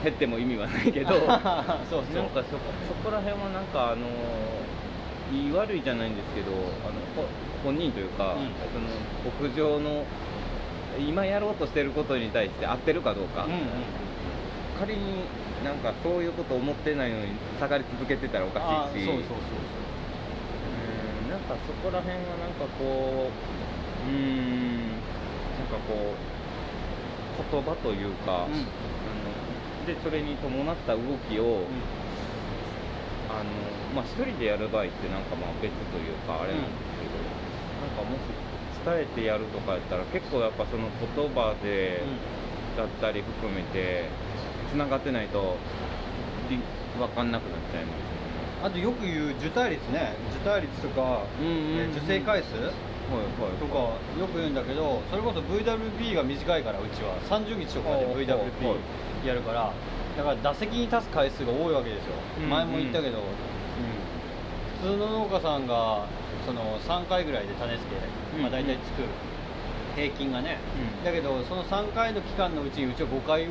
[0.03, 2.43] 減っても意味はないけどなんかそうそうそこ
[2.89, 4.09] そこら辺はなんかあの
[5.33, 7.29] いい悪いじゃないんですけどあのほ
[7.63, 8.51] 本人というか、うん。
[8.75, 8.89] その
[9.49, 10.05] 牧場の
[10.99, 13.61] 今やろうとしてることに対して合ってるかどうか、うんうん。
[14.79, 15.23] 仮に
[15.65, 17.29] なんかそういうこと思ってないのに
[17.61, 19.07] 下がり続けてたらおかあしいし。
[19.07, 19.39] そうそうそうう。
[19.39, 19.82] ん
[21.33, 23.31] なんかそこら辺はなんかこ
[24.05, 28.53] ううーんなんかこう言葉というか、うん。
[28.53, 31.65] あのでそれに伴った動きを、
[33.29, 33.51] あの
[33.97, 37.17] まあ一人でやる場合ってなんかまあ別というかあれなんですけど、
[37.81, 38.21] なんかもし
[38.85, 42.03] 伝えてやるとかやったら結構やっぱその言葉で、
[42.77, 44.09] だったり含めて
[44.71, 45.57] 繋がってないと
[46.49, 46.61] り
[46.99, 48.02] 分かんなくなっちゃいます
[48.63, 50.15] あとよく言う受胎率ね。
[50.31, 51.81] 受胎率とか、うんうんうん。
[51.81, 53.75] え受精回数はいはいとか
[54.19, 57.19] よく言うんだけどそれこそ VWP が短いからうちは。
[57.29, 58.77] 30日とかで VWP は
[59.25, 59.73] いやるから。
[60.17, 62.13] だから打席に立つ回数が多いわけですよ、
[62.45, 63.25] うん前も言ったけど、
[64.83, 66.05] 普通の農家さんが
[66.45, 67.97] その3回ぐらいで種付け、
[68.37, 68.53] まあ、うん。
[68.53, 69.09] 大体作る。
[69.97, 70.59] 平均がね、
[71.01, 71.05] うん。
[71.05, 73.49] だけどその3回の期間のうちにうちは5回打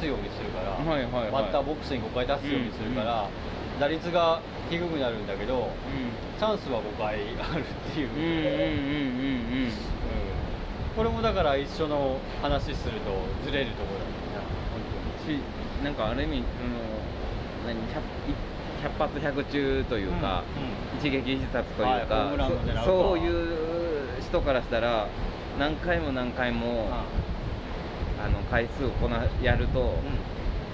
[0.00, 1.30] つようにするから、はいはいはい。
[1.30, 3.28] バッターボックスに5回出すようにするから、
[3.80, 5.68] 打率が低くなるんだけど
[6.38, 9.64] チャンスは5回あるっていう、うんうんうんうんうん。
[9.64, 9.72] うん。
[10.96, 13.12] これもだから一緒の話すると
[13.44, 14.46] ずれるところだ
[15.26, 15.40] し
[15.84, 16.76] なんかある意味その
[17.66, 18.00] 何 100,
[18.82, 22.32] 100発100中というか、うん一撃必殺というか、
[22.84, 25.08] そそういう人からしたら
[25.58, 26.88] 何回も何回も、
[28.24, 29.94] あの回数をこなやると、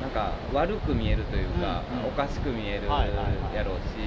[0.03, 2.07] なんか悪く見えるというか、うんうん。
[2.09, 2.89] おかしく見える
[3.55, 4.03] やろうし、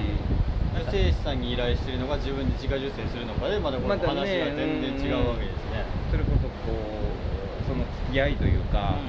[0.84, 9.00] うん、精子さんに依頼してるのが自分で自家受精するのかでまだこの話が全然違うわけですね、それこそこうその付き合いというか、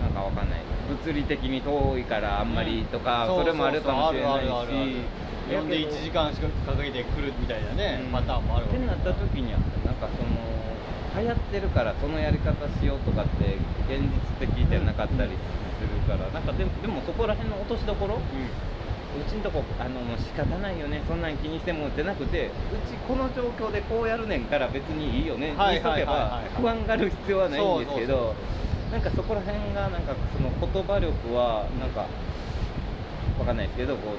[0.00, 0.60] なんかわかんない。
[0.88, 3.44] 物理的に遠いからあんまりとか、うん。
[3.44, 4.48] それもあるかもしれないし。
[5.48, 8.12] 呼んで1時間しかかけてくるみたいなね、うん。
[8.12, 13.56] パターンもあるわけってなった時にはなんかその流行ってるからそのやり方しようとかって
[13.88, 15.67] 現実的じゃなかったりする
[16.06, 22.50] から、なんかでもでもそこら辺の落としどころ、うちんとこあの仕方ないよねそんなん気にしてもってなくてう
[22.88, 28.34] ちこの状況でこうやるねんから別にいいよねはいとけば不安がる必要はないんですけど
[28.92, 32.06] なんかそこら辺がなんかその言葉力はなんか
[33.38, 34.12] わかんないですけどこ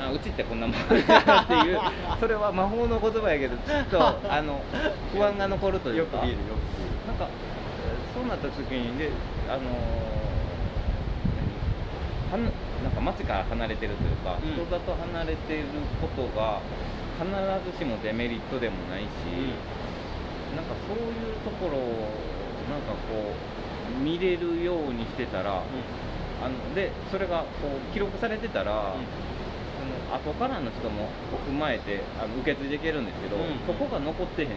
[0.00, 1.80] のあうちってこんなもん っていう
[2.18, 4.60] それは魔法の言葉やけどちょっとあの
[5.12, 6.16] 不安が残るというか。
[6.16, 6.38] よく見るよ
[7.06, 9.10] くなんかえーそうなった時にで
[9.48, 10.25] あのー
[12.36, 12.44] はん
[12.84, 14.52] なんか街から離れてるというか、うん。
[14.52, 15.64] 人里離れてる
[16.00, 16.60] ことが
[17.16, 17.24] 必
[17.72, 19.08] ずしもデメリットでもないし、
[20.54, 22.12] なんかそういうところを
[22.68, 23.32] なんかこ
[23.96, 25.64] う見れるようにしてたら、
[26.44, 28.94] あのでそれがこう記録されてたら、
[30.12, 31.08] その後からの人も
[31.48, 33.58] 踏まえてあの受け継いでいけるんですけど、うん。
[33.66, 34.54] そこが残ってへんと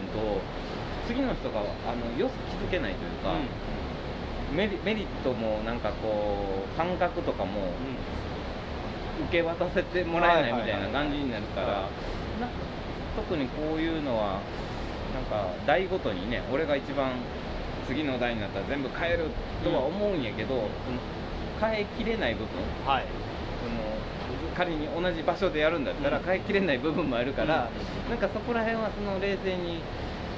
[1.08, 3.34] 次の人があのよく気づけないというか、
[4.54, 7.72] メリメリットもなんかこう感覚とかも
[9.28, 12.56] 受け渡せてもらえないみたいな感じになるから、はいなんか
[13.16, 14.40] 特にこういうのは
[15.12, 17.12] なんか代ごとにね俺が一番
[17.86, 19.30] 次の代になったら全部変える
[19.64, 20.70] とは思うんやけど、その
[21.60, 22.48] 変えきれない部分
[22.86, 23.04] はい。
[23.60, 26.24] その仮に同じ場所でやるんだったらうん。
[26.24, 27.68] 変えきれない部分もあるから、
[28.08, 29.82] なんかそこら辺はその冷静に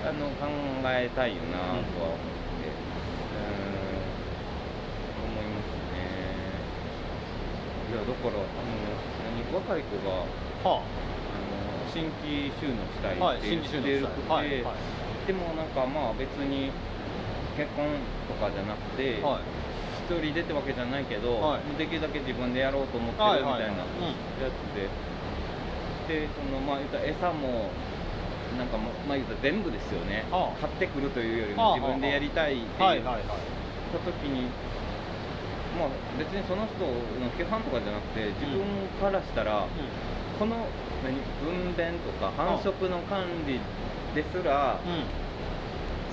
[0.04, 0.46] あの考
[0.86, 3.82] えたいよなとは思うーん
[5.28, 6.02] 思いますね
[7.92, 8.72] いやだからあの
[9.36, 10.24] 何若い子が
[10.64, 10.80] あ。
[10.80, 15.26] はの新規収納したいはいって言って新規収納るくて、はいはい。
[15.26, 16.72] でもなんかまあ別に
[17.56, 17.84] 結婚
[18.28, 19.44] とかじゃなくて、はい。
[20.08, 21.76] 一人でってわけじゃないけど、はい。
[21.76, 24.88] できるだけ自分でやろうと思ってはいるみたいなはいはいやつで、
[26.08, 27.68] でそのまあ言ったら餌も
[28.56, 30.60] なんかままあ言ったら全部ですよね、はあ。
[30.64, 33.22] 買ってくるというよりはあも自分でやりたいって言っはいはいはい。
[33.92, 34.48] た時に、
[35.78, 38.60] まあ別にその人の批判とかじゃなくて自分
[39.00, 39.66] からしたら、
[40.38, 40.66] この
[41.02, 43.60] 何分娩とか繁殖の管理
[44.14, 45.04] ですら、うん。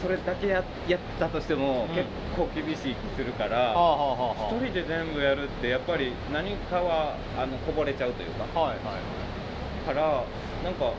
[0.01, 1.95] それだけややったとしても、うん。
[1.95, 3.73] 結構厳しい気するから。
[3.73, 8.43] 一人で全部やるってやっぱり何かはあのこぼれちゃうというか。
[8.59, 9.19] はいはいはい。
[9.85, 10.23] から
[10.63, 10.93] なんか、うん、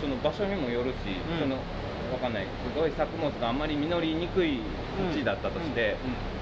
[0.00, 0.96] その場所にもよるし、
[1.30, 1.38] うん。
[1.40, 1.56] その
[2.12, 2.44] わかんない。
[2.44, 4.60] すごい作物があんまり実りにくい
[5.12, 5.96] 土地だったとして、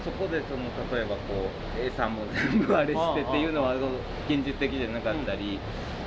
[0.04, 3.74] そこでその例えばこう A さんも全部あれしてっていうのは
[4.28, 5.60] 現実的じゃなかったり、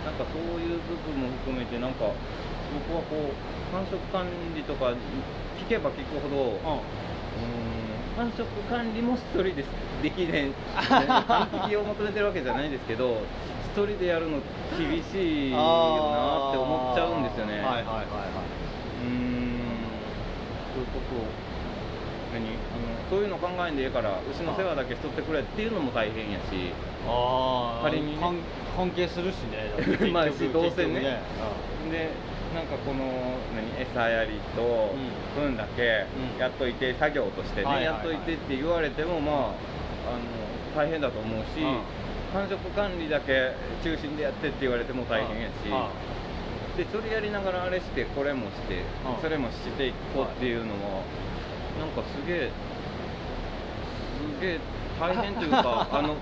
[0.06, 2.10] なんかそういう部分も含めてなんか
[2.74, 4.93] 僕はこう繁殖管理とか
[5.60, 6.60] 聞けば聞くほど、
[8.17, 9.65] 繁殖管理も一人で
[10.02, 13.21] できねん完璧を求めてるわけじゃないですけど
[13.71, 14.39] 一人でやるの
[14.78, 17.60] 厳しいよなって思っちゃうんですよね。
[17.60, 18.61] はいはいはいはうーん
[20.99, 21.23] そう
[22.34, 26.71] 何あのそういうの考えんでいいから牛の世話だけしとってくれっていうのも大変やしい
[27.08, 28.17] ああ仮にね。
[28.19, 28.36] 関
[28.77, 29.67] 関係するしね。
[29.75, 30.93] だって結局まあしどうせね。
[30.93, 31.04] 結
[31.84, 32.10] 局で
[32.56, 34.95] なんかこの何餌やりと
[35.36, 35.43] うん。
[35.43, 36.39] 分だけうん。
[36.39, 37.95] やっといて作業としてね、はいはいはい。
[37.95, 39.51] やっといてって言われてもまああの
[40.75, 41.80] 大変だと思うし、うん。
[42.32, 43.51] 繁殖管理だけ
[43.84, 45.89] 中心でやってって言われても大変やし、あ
[46.82, 49.22] でそれやりながらあれしてこれもして、うん。
[49.22, 51.06] それもしていこうっていうのは、
[51.78, 52.52] なんかすげえ
[54.17, 54.60] すげえ
[54.98, 56.17] 大変というか あの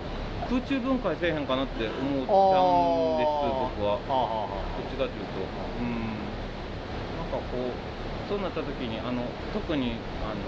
[0.52, 2.76] 空中分解せえへんかなって思っちゃう
[3.16, 4.04] んです僕は。
[4.04, 5.48] どっちかというと、
[5.80, 6.28] うん、
[7.16, 7.72] なんかこう、
[8.28, 9.24] そうなった時に、あの
[9.56, 9.96] 特に
[10.28, 10.44] あの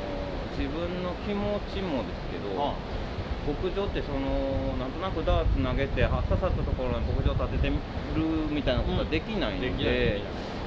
[0.59, 2.75] 自分の気持ちもですけど、あ
[3.47, 7.75] 牧場ってその、なんとなくダーツ投げて、は刺さったところに牧場立ててる
[8.49, 9.77] みたいなことはできないので、うん。
[9.77, 10.21] で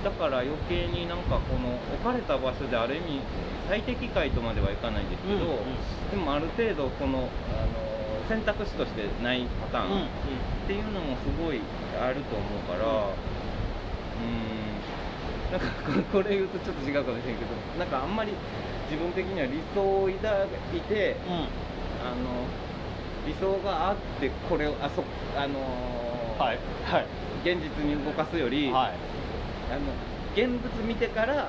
[0.04, 3.20] だから余計になんかこの置かれた場所である意味、
[3.68, 6.10] 最適解とまではいかないんですけど、うんうん。
[6.10, 7.28] でもある程度この、あの
[8.28, 10.04] 選択肢としてないパターン。
[10.04, 11.60] っていうのもすごい
[12.00, 14.28] あると思うから、うー
[15.48, 18.32] ん、なんかここれ言うとちょっと違うかもしれんけど、なんかあんまり
[18.90, 21.48] 自分的には理想を抱いて、うん。
[22.04, 22.44] あの
[23.26, 25.02] 理想があって、これを、あそ
[25.36, 27.06] あのーはいはい。
[27.44, 28.92] 現実に動かすより、はい。
[29.70, 29.92] あの
[30.34, 31.48] 現物見てから、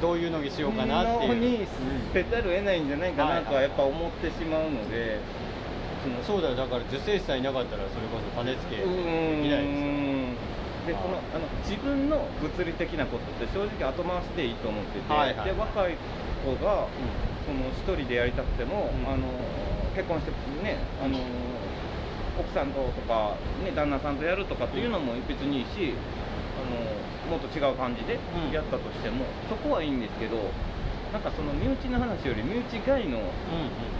[0.00, 1.28] どういうのにしようかなっていう。
[1.28, 1.66] のにうん
[2.12, 5.20] せざるを得ないんじゃないかなとははいやっぱ思ってしまうので、
[6.02, 6.56] そのそうだよ。
[6.56, 10.56] だから受精子さえいなかったらそれこそ種付けできないですよ。
[10.86, 15.50] でこのあの自分の物理的なことって正直後回しでいいと思ってて、はいはい。
[15.50, 15.96] で若い
[16.44, 16.86] 子が
[17.46, 19.12] その一人でやりたくても、うん。
[19.12, 19.26] あの
[19.96, 20.30] 結婚して
[20.62, 21.16] ねあの
[22.38, 23.32] 奥さんととか、
[23.64, 25.94] ね、旦那さんとやるとかっていうのも別にいいし
[26.60, 28.52] あのもっと違う感じでうん。
[28.52, 30.36] やったとしても、そこはいいんですけど
[31.12, 33.20] なんかその身内の話より身内外の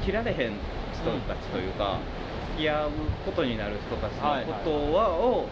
[0.04, 0.52] 切られへん
[0.92, 1.98] 人たちというか、
[2.52, 2.90] 付き合う
[3.24, 5.48] ことになる人たちのことは、を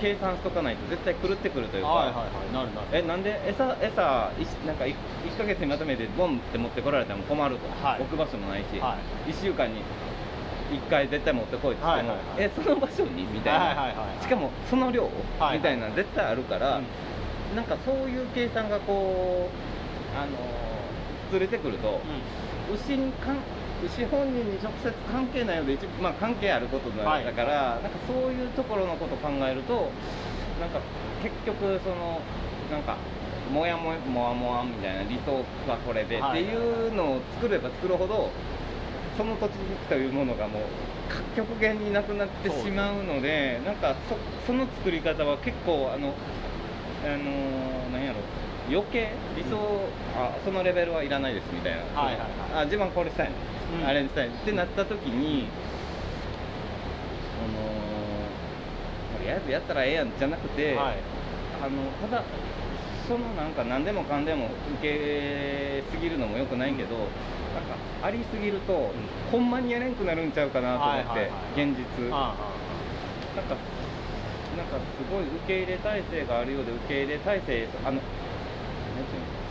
[0.00, 2.88] 計算しとかないと絶対狂ってくるというか、はいはいはいなるなる。
[2.92, 4.32] えなんで餌餌
[4.66, 4.94] なんか 1,
[5.36, 8.02] ヶ月にまとめてボンって持ってこられても困ると、はい。
[8.02, 8.96] 置く場所もないし、は
[9.26, 9.82] 1週間に
[10.70, 12.44] 1回絶対持ってこいって言っても、はいはいはい。
[12.44, 17.56] えその場所にみたいな、はいはいはいしかもその量、はいみたいなの絶対あるから、うん。
[17.56, 20.32] なんかそういう計算がこうあの
[21.32, 22.00] ずれてくると、
[22.74, 23.36] 牛にかん
[23.82, 27.24] 牛本人に直接関係ないので一まあ関係あることだはい。
[27.24, 29.90] だから、なんかそういうところのことを考えると
[30.60, 30.80] なんか
[31.22, 32.20] 結局その
[32.70, 32.96] なんか
[33.52, 38.30] もやもやもわもわみたいな理想はこれで、はいっていうのを作れば作るほど
[39.16, 39.52] その土地
[39.88, 40.62] というものがもう
[41.34, 44.16] 極限になくなってしまうのでなんかそ
[44.46, 46.14] その作り方は結構あの
[47.04, 48.18] あのー、なんやろ
[48.70, 49.56] 余計理想、
[50.16, 52.28] あそのレベルはいらないですみたいな、はいはいはい。
[52.62, 53.34] あ自分これしたいの、
[53.80, 53.86] うん。
[53.86, 54.28] あれにしたい。
[54.28, 55.48] ってなった時に
[57.38, 60.96] あのーとりあえずやったらええやんじゃなくて、はい。
[61.62, 62.24] あのただ
[63.08, 64.50] そのなんか何でもかんでも
[64.80, 67.08] 受けすぎるのもよくないけど、なんか
[68.02, 68.92] ありすぎると、
[69.32, 71.64] ほんまにやれんくなるんちゃうかなと思って、はいはいはい。
[71.64, 72.12] 現実。
[72.12, 72.34] あ。
[73.34, 73.56] なんか、
[74.56, 78.00] なんかすごい受け入れ体制があるようで、受け入れ体制、あの、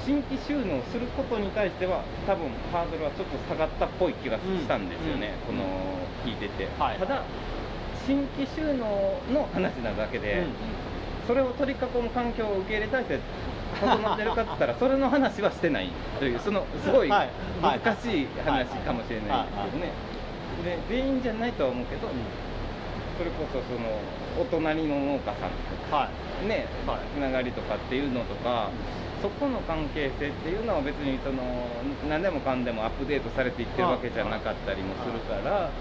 [0.06, 5.58] 新規収納することに対しては、多分ハードルはちょっと下がったっぽい気がしたんですよね、うん。
[5.58, 5.68] この
[6.24, 6.68] 聞いてて。
[6.80, 6.98] はい。
[6.98, 7.24] ただ、
[8.06, 10.45] 新規収納の話なだけで、
[11.28, 13.20] それを取り囲む環境を受け入れ体制
[13.82, 15.89] 整ってるかって言ったら、 それの話はしてない
[16.20, 17.28] という、そのすごい難
[18.00, 19.91] しい話かもしれないですけどね。
[20.64, 22.08] で全員じゃないとは思うけど、
[23.18, 24.00] それこそその
[24.39, 26.10] お隣の農家さんとかは
[26.45, 26.48] い。
[26.48, 26.98] ね、はい。
[27.14, 28.70] つながりとかっていうのとか、
[29.22, 31.41] そこの関係性っていうのは別にその
[32.09, 35.72] 何でもかんでもアップデートされていってるわけじゃなかったりもするから、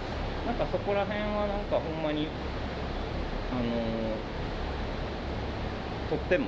[0.47, 2.28] なんかそこら辺はなんかほんまに、
[3.53, 3.61] あの
[6.09, 6.47] とっても、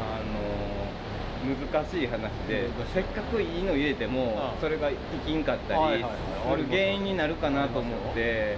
[0.00, 4.96] あの難しい話で、せっかくいいの入れてもそれが生
[5.26, 8.56] きんかったりする原因になるかなと思って、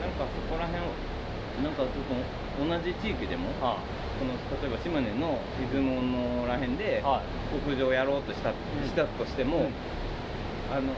[0.00, 0.82] なんかそこら辺、
[1.64, 3.80] なんかちょっと同じ地域でも、あ
[4.18, 5.38] この例えば島根の
[5.72, 7.22] 出雲のらへんでは
[7.54, 7.70] い。
[7.70, 8.54] 屋上やろうとした,、し
[8.94, 9.64] たとしても、うん。
[10.70, 10.92] あの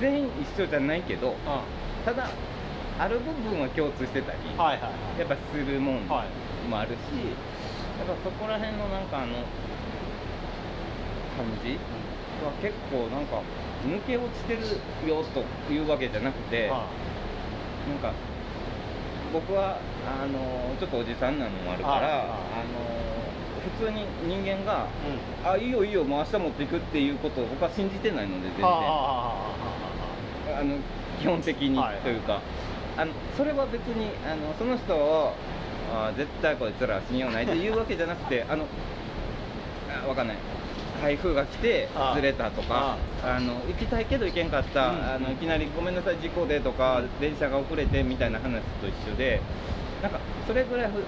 [0.00, 1.62] 全員一緒じゃないけどあ
[2.04, 2.28] ただ
[2.98, 6.28] ある部分は共通してたり、はいはいやっぱするもんもはい。
[6.72, 6.98] あるし、
[7.98, 9.34] やっぱそこら辺のなんかあの
[11.36, 11.78] 感じ
[12.44, 13.40] は結構なんか
[13.86, 14.60] 抜け落ちてる
[15.08, 16.88] よというわけじゃなくて、あ
[17.88, 18.12] なんか
[19.32, 22.98] 僕はあのちょっとおじさんなのもあるから、ああの
[23.78, 24.86] 普通に人間が、
[25.44, 25.50] うん。
[25.50, 29.54] あいいよいいよ、もう明日持っていくっていうことを僕は信じてないので、全然、あ
[30.64, 30.76] の
[31.20, 31.98] 基本的にはい。
[31.98, 32.40] というか、
[32.96, 35.34] あのそれは別にあのその人を
[35.92, 38.66] あ絶対こいつら信用ないっていうわけじゃなくて、あの
[40.04, 40.36] あわかんない。
[41.00, 45.10] 台風が来てあずれたとかあの行きたいけど行けんかった、うん。
[45.14, 47.20] あのいきなりごめんなさい事故でとか、うん。
[47.20, 49.40] 電車が遅れてみたいな話と一緒で
[50.02, 51.04] なんかそれぐらいふ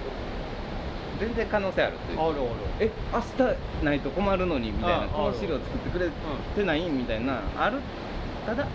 [1.19, 2.49] 全然可能性あるというかあるある。
[2.79, 6.09] え明日ないと困るのにみたいなあこの資料作ってくれ
[6.55, 7.79] てないみたいなある。
[8.45, 8.67] ただ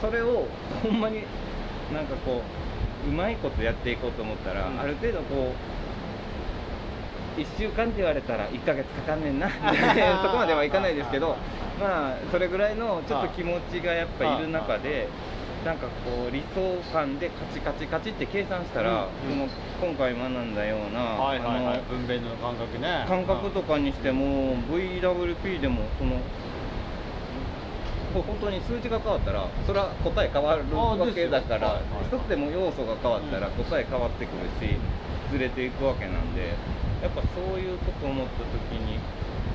[0.00, 0.46] それを
[0.82, 1.22] ほんまに
[1.92, 2.42] なんかこ
[3.06, 4.80] ううまいことやっていこうと思ったら、うん。
[4.80, 5.73] ある程度こう
[7.36, 9.48] 1週間って言われたら1ヶ月かかんねんな。
[10.22, 11.36] そこまではいかないですけど
[11.80, 15.08] まあそれぐらいのちょっと気持ちがやっぱいる中で
[15.64, 19.48] なんかこう理想感でカチカチカチって計算したら、うん。
[19.80, 21.56] 今回学んだような、はいはいはい。
[21.56, 23.04] あの分娩の感覚ね。
[23.08, 26.20] 感覚とかにしても VWP でもその
[28.22, 34.30] 本当に数字が変わったらそれは答え変わるあわけだからはいはい一つでも要素が変わったらうん答え変わってく
[34.62, 34.76] るし
[35.32, 36.54] ずれていくわけなんで
[37.04, 38.48] やっぱそういうことを思った時
[38.80, 38.98] に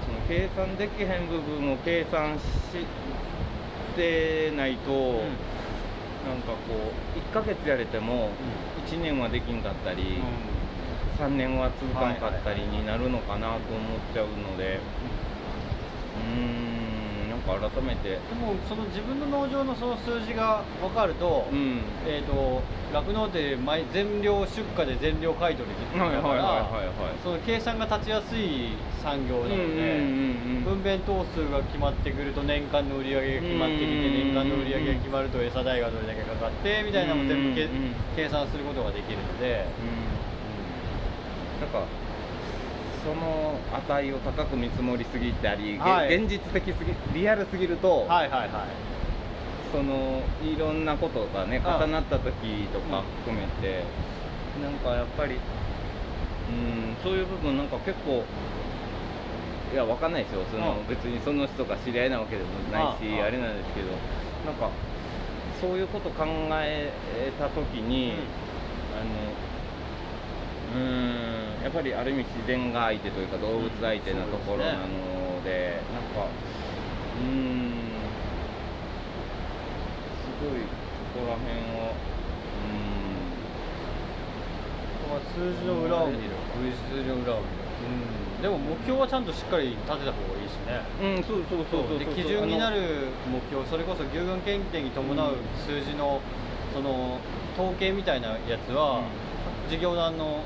[0.05, 2.43] その計算できへん部分を計算し
[3.95, 8.29] てないと、なんかこう1ヶ月やれても
[8.85, 10.21] 1年はできんかったり、
[11.17, 13.59] 3年は続かんかったりになるのかなと思っ
[14.13, 16.78] ちゃうので、うーん、
[17.47, 22.61] なんか改めて、でもその自分の農場のその数字が分かると、うん、えー、と
[22.93, 27.13] 酪農って毎全量出荷で全量買い取りだはいはいはいから。
[27.23, 37.55] その計算が立ちやすい産業なので、うんうんうんうん分娩頭数が決まってくると年間の売り上げが決まってきてうんうんうん年間の売り上げが決まると餌代がどれだけかかってみたいなのも全部
[38.15, 41.63] 計算することができるので、うん。
[41.63, 41.87] なんか
[43.03, 46.17] その値を高く見積もりすぎたり、げはい。
[46.17, 48.49] 現実的すぎリアルすぎると、はいはいはい。
[49.71, 53.05] そのいろんなことがねあ重なった時とかうん。
[53.23, 53.83] 含めて、
[54.61, 58.25] なんかやっぱりうんそういう部分なんか結構
[59.71, 60.41] いやわかんないですよ。
[60.51, 60.87] その、うん。
[60.87, 63.91] 別にその人が知り合いなわけでもないしあれなんですけど
[64.45, 64.71] なんか
[65.61, 66.25] そういうこと考
[66.63, 66.91] え
[67.37, 68.13] た時に、
[68.95, 69.09] あの
[70.73, 71.63] うーん。
[71.63, 77.99] やっぱりある意味自然が相手というか動物相手なところなので,、なんかうーん。
[80.23, 80.61] すごい
[81.13, 81.93] そこら辺を。
[85.09, 86.29] まあ数字の裏を見る
[86.87, 87.49] 数字の裏を見る
[88.37, 88.41] うん。
[88.43, 90.85] でも目標はちゃんとしっかり立てた方がいいしね。
[91.01, 91.99] うーんうんそうそうそうそう。
[91.99, 96.21] で基準になる目標それこそ牛群検定に伴う数字の
[96.73, 97.17] その
[97.57, 99.03] 統計みたいなやつは、
[99.69, 100.41] 事業団の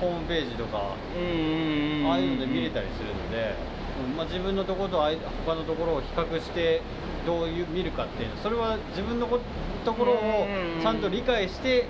[0.00, 3.54] ホームページとかうんうんうんああいうので見れたりするので、
[4.08, 6.82] うんまあ、自分のところとあい他のところを比較して
[7.24, 9.40] どういう見るかっていうのそれは自分のこ
[9.84, 10.46] ところを
[10.82, 11.88] ちゃんと理解して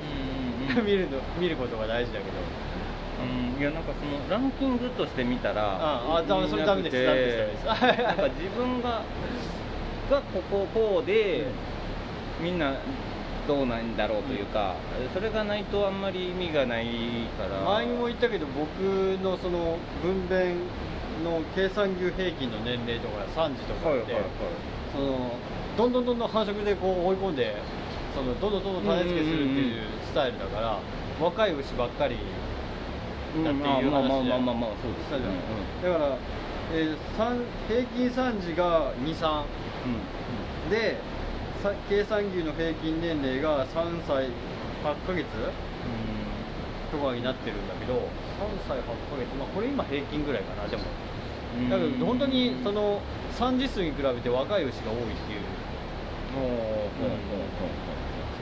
[0.71, 0.87] うんうんうん。
[0.87, 2.31] 見るの見ることが大事だけど。
[3.23, 3.61] うん。
[3.61, 8.03] いやなんかそのランキングとして見たらああそれダメですダメですダメです。
[8.03, 9.03] なんか自分が
[10.11, 11.47] がこここうで、
[12.41, 12.75] みんな
[13.47, 14.75] どうなんだろうというか、
[15.15, 16.87] それがないとあんまり意味がない
[17.39, 17.63] から。
[17.63, 18.69] 前にも言ったけど僕
[19.23, 20.55] のその分娩
[21.25, 24.17] の計算牛平均の年齢とか3時とかって、
[24.93, 25.33] その
[25.77, 27.57] どんどんどんどん繁殖でこう追い込んで
[28.15, 30.79] そのどんどんどんどん種付けするってうんうんうんいうスタイルだから
[31.21, 32.17] 若い牛ばっかり
[33.37, 35.39] うんだっていう話まあまあまあでまあまあまあそうですしたじゃんね。
[35.83, 36.17] だから、
[36.75, 37.39] えー三
[37.69, 39.45] 平均3時が23
[40.67, 40.71] うん。
[40.71, 41.16] でさ
[41.89, 44.29] 計算牛の平均年齢が3歳
[44.85, 45.27] 8ヶ月
[46.91, 47.99] とかになってるんだけど3
[48.69, 50.83] 歳8ヶ月まあこれ今平均ぐらいかなでも。
[51.59, 51.71] うん。
[51.71, 53.01] だけど本当にその
[53.39, 55.41] 3次数に比べて若い牛が多いっていう。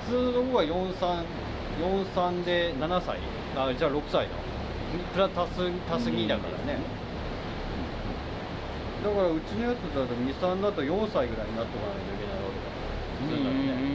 [0.07, 1.25] 普通の方が43
[1.81, 3.19] 43で7歳。
[3.57, 4.31] あじゃあ6歳だ。
[5.13, 6.79] プラ足す足す2だからね。
[9.05, 12.34] だからうちのやつだと23だと4歳ぐらいになっとかないといけない
[13.15, 13.95] わけだ普通だとね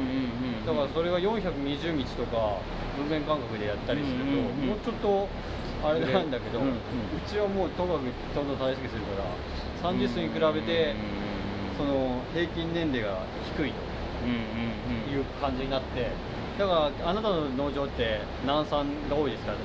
[0.65, 2.61] だからそれが420日とか
[2.97, 5.27] 分娩間隔でやったりすると、うんうんうんもうちょっと
[5.81, 6.75] あれなんだけど、うんうん
[7.25, 10.93] ちはもうとかくどんどん種付けするから30数に比べて、
[11.77, 13.23] その平均年齢が
[13.55, 16.11] 低いという感じになって
[16.57, 19.63] だからあなたの農場って何産が多いですかとか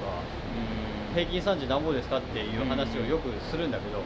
[1.15, 3.99] 平均産地何ぼですかっていう話をよくするんだけど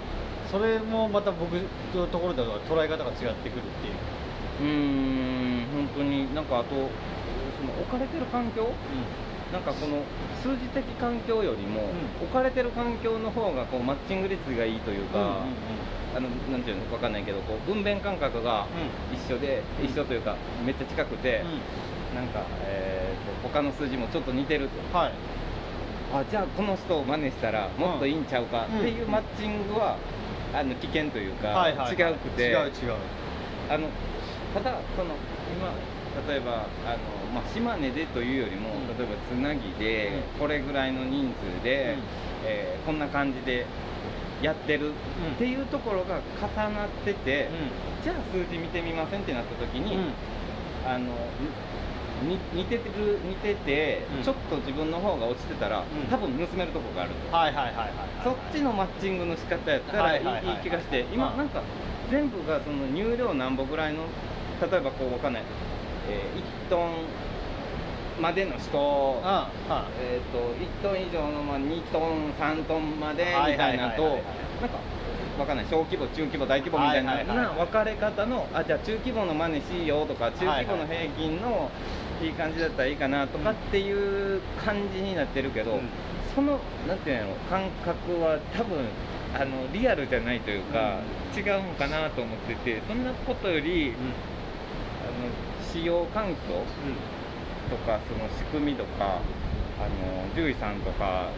[0.51, 1.53] それもまた僕
[1.95, 4.18] のところでは捉え方が違ってくるっていう。
[4.61, 8.69] うーん本当になんかあとその置かれてる環境？
[9.53, 10.03] なんかこの
[10.43, 11.85] 数字的環境よりも、う
[12.23, 12.27] ん。
[12.27, 15.41] 置かれてる環境の方がこうマッチング率がいいというか、うんうんうん。
[16.17, 18.67] あのなんていうのかわかんないけどこう分娩間隔が
[19.11, 19.87] 一緒で、うん。
[19.87, 20.37] 一緒というか
[20.67, 21.43] めっちゃ近くて、
[22.15, 24.99] なんか、えーと他の数字もちょっと似てると。
[24.99, 25.13] はい。
[26.13, 28.79] あじゃあこの人を真似したらもっといいんちゃうかうん。
[28.81, 29.97] っていうマッチングは、
[30.55, 32.11] あの危険というか、はいはいはい。
[32.11, 32.43] 違うくて。
[32.43, 32.71] 違う違う。
[33.71, 33.89] あの
[34.63, 35.15] ただその
[35.55, 35.73] 今
[36.29, 38.99] 例えばあの、まあ、島根でというよりも、うん。
[38.99, 40.41] 例えばつなぎで、うん。
[40.41, 42.03] これぐらいの人数で、うん。
[42.47, 43.67] えーこんな感じで
[44.41, 47.51] やってるっていうところが重なってて、
[48.03, 49.99] じゃあ数字見てみませんってなった時に、
[50.87, 51.13] あの
[52.27, 54.23] に似ててる似てて、うん。
[54.23, 55.85] ちょっと自分の方が落ちてたら、ん。
[56.11, 57.37] 多分盗めるとこがあると。
[57.37, 57.93] はいはいはいはい
[58.25, 60.23] そっちのマッチングの仕方やったらいい,、
[60.63, 61.63] 気がして、今、うんなんか
[62.11, 64.05] 全部がその入量なんぼぐらいの、
[64.61, 65.43] 例えばこう、わかんない、
[66.11, 66.21] え
[66.67, 66.91] 1トン
[68.21, 74.79] までの人、ああえー、と1トン以上の、まあ、2トン、3トンまでみたいなとなんか、
[75.39, 77.23] わかんない、小規模、中規模、大規模みたいな。
[77.23, 81.71] な分かれ方の、あじゃあ中規模の真似しようとか、中規模の平均の
[82.21, 85.81] いい感じだったらいいかなとかっていう感じになってるけど、うん。
[86.35, 88.79] そのなんていうの感覚は多分
[89.35, 90.99] あのリアルじゃないというか、
[91.37, 93.95] 違うんかなと思っててそんなことより、うん
[95.73, 96.35] 使用環境
[97.71, 99.21] とかその仕組みとか
[99.79, 101.31] あの獣医さんとか、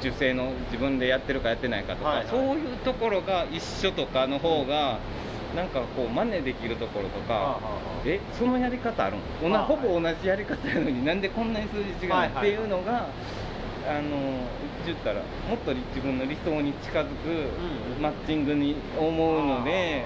[0.00, 2.26] その受精の自分でやってるかやってないかとか、はいはい。
[2.28, 5.00] そういうところが一緒とかの方が、
[5.56, 9.20] なんかこう真似できるところとか、はあはあえそのやり方あるん？
[9.44, 13.08] おなはあほぼ同じやり方やのになんでこんなに数字違うの、はいはいっていうのが
[13.88, 14.10] あの
[14.86, 15.16] 言ったら
[15.48, 20.04] もっとり自分の理想に近づくうんマッチングに思うので、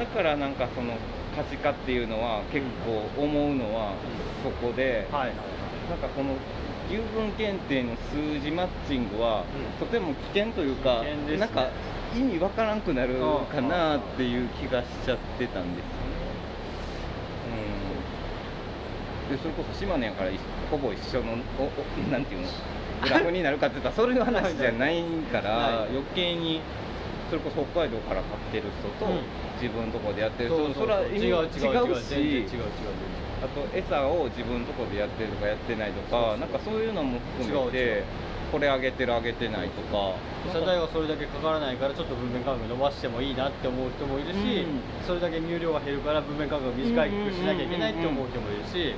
[0.00, 0.94] だからなんかその
[1.36, 3.94] 可視化っていうのは結構思うのは
[4.42, 5.32] そこで、はいはい。
[5.90, 6.34] なんかこの
[6.88, 9.44] 牛分検定の数字マッチングは、
[9.80, 9.86] うん。
[9.86, 11.36] とても危険というか、ね。
[11.38, 11.68] なんか
[12.14, 13.14] 意味わからんくなる
[13.50, 16.22] かなっていう気がしちゃってたんですよね。
[19.30, 20.38] でそれこそ島根やから一
[20.70, 21.70] ほぼ一緒のおお
[22.12, 22.48] なんていうの？
[23.02, 25.02] グラフになるかって言ったら それの話じゃない
[25.32, 26.60] から余計に
[27.30, 28.64] それこそ北海道から買ってる
[28.98, 29.20] 人と、うん
[29.62, 32.82] 自分のとこでやってる人そうそうそれは違う違う違う違うし全然違う違う
[33.42, 38.04] あと餌を自分のとこでやってるとかやってないとかなんかそういうのも含め違う違てう。
[38.52, 40.12] これあげてるあげてないとか。
[40.44, 45.06] 餌代はそれだけかからないからちょっと分娩間隔伸ばしてもいいなって思う人もいるし、うん。
[45.06, 48.92] それだけ乳量が減るから分娩間隔短くしなきゃいけないって思う人もいるし、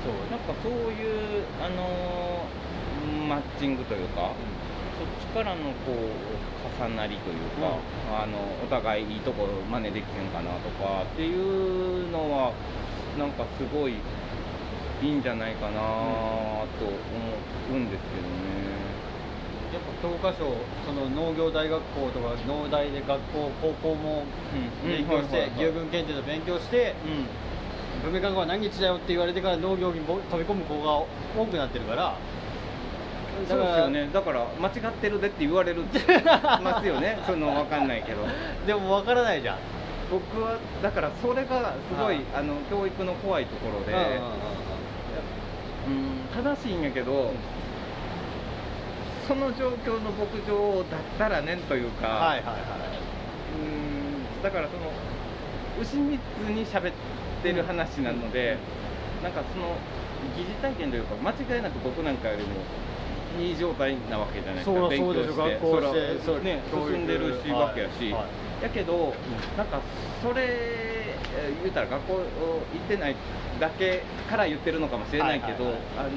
[0.00, 0.16] そう。
[0.32, 2.66] なんかそういうあのー
[3.28, 4.40] マッチングというか、そ
[5.04, 7.76] っちからのこう重なりというか、
[8.22, 12.52] あのお互いいいとこ真似できへんかなとかっていうのは
[13.18, 13.94] なんかすごい
[15.02, 16.96] いいんじゃないかなと思
[17.70, 18.66] うんですけどね。
[19.74, 24.24] やっぱ教科書その農業大学校とか農大で学校高校も
[24.84, 24.88] うん。
[24.88, 26.94] 勉強して、牛群検定と勉強して
[28.04, 28.12] うん。
[28.12, 30.98] 分娩間隔は何日だよって言われてから農業にぼ飛び込む子が
[31.36, 32.16] 多くなってるから
[33.48, 34.08] そうですよね。
[34.12, 35.82] だから間違ってるでって言われる
[36.62, 37.18] ますよね。
[37.26, 38.22] その分かんないけど。
[38.66, 39.58] でも分からないじゃん。
[40.10, 44.22] 僕はだからそれがすごいはいあの教育の怖いところで、うんうんうんうん。
[45.86, 47.32] うん正しいんやけど、
[49.26, 52.42] その状況の牧場だったらねというか、はいはいはい。
[53.58, 54.92] うんだからその
[55.80, 56.92] 牛密に喋っ
[57.42, 58.56] てる話なので、
[59.22, 59.76] なんかその
[60.36, 62.60] 疑似体験というか間違いなく僕なんかよりも
[63.38, 64.88] いい状態なわけじゃないですか。
[64.88, 65.26] 勉強して。
[65.26, 66.24] 学校して。
[66.24, 68.26] そらね進んでるし、はいわけやし、は
[68.60, 68.64] い。
[68.64, 69.14] やけど、
[69.56, 69.80] なんか
[70.22, 73.16] それえー言うたら学校行ってない
[73.60, 75.64] だけから言ってるのかもしれないけど、
[75.98, 76.10] あの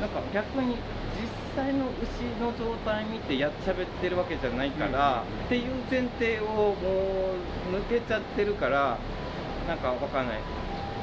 [0.00, 6.74] なんか逆に実際の牛の状態見てやっちゃべってるわけじゃないから、うんっていう前提をも
[7.72, 8.98] う抜けちゃってるから
[9.68, 10.38] なんかわかんない。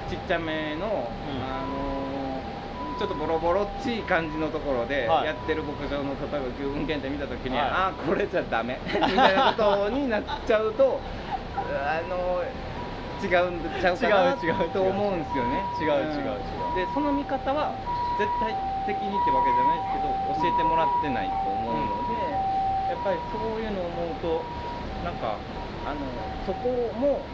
[0.09, 1.09] ちっちゃめの、
[1.41, 2.30] あの
[3.01, 5.25] ちょっとボロボロっちい感じのところではい。
[5.25, 7.65] やってる牧場の例えば牛運検定見た時に、はい。
[7.65, 8.77] ああこれじゃダメ。
[8.85, 11.01] みたいなことになっちゃうと
[11.57, 12.45] あの
[13.17, 14.69] 違うんちゃうかな違う違う違う。
[14.69, 15.65] と思うんですよね。
[15.81, 16.29] 違う違う
[16.77, 16.85] 違う。
[16.85, 17.73] でその見方は
[18.19, 18.53] 絶対
[18.85, 22.21] 的にってわけじゃないですけど教えてもらってないと思うので、
[22.93, 24.45] やっぱりそういうのを思うと
[25.03, 25.41] なんか
[25.89, 26.05] あの
[26.45, 26.69] そこ
[27.01, 27.25] も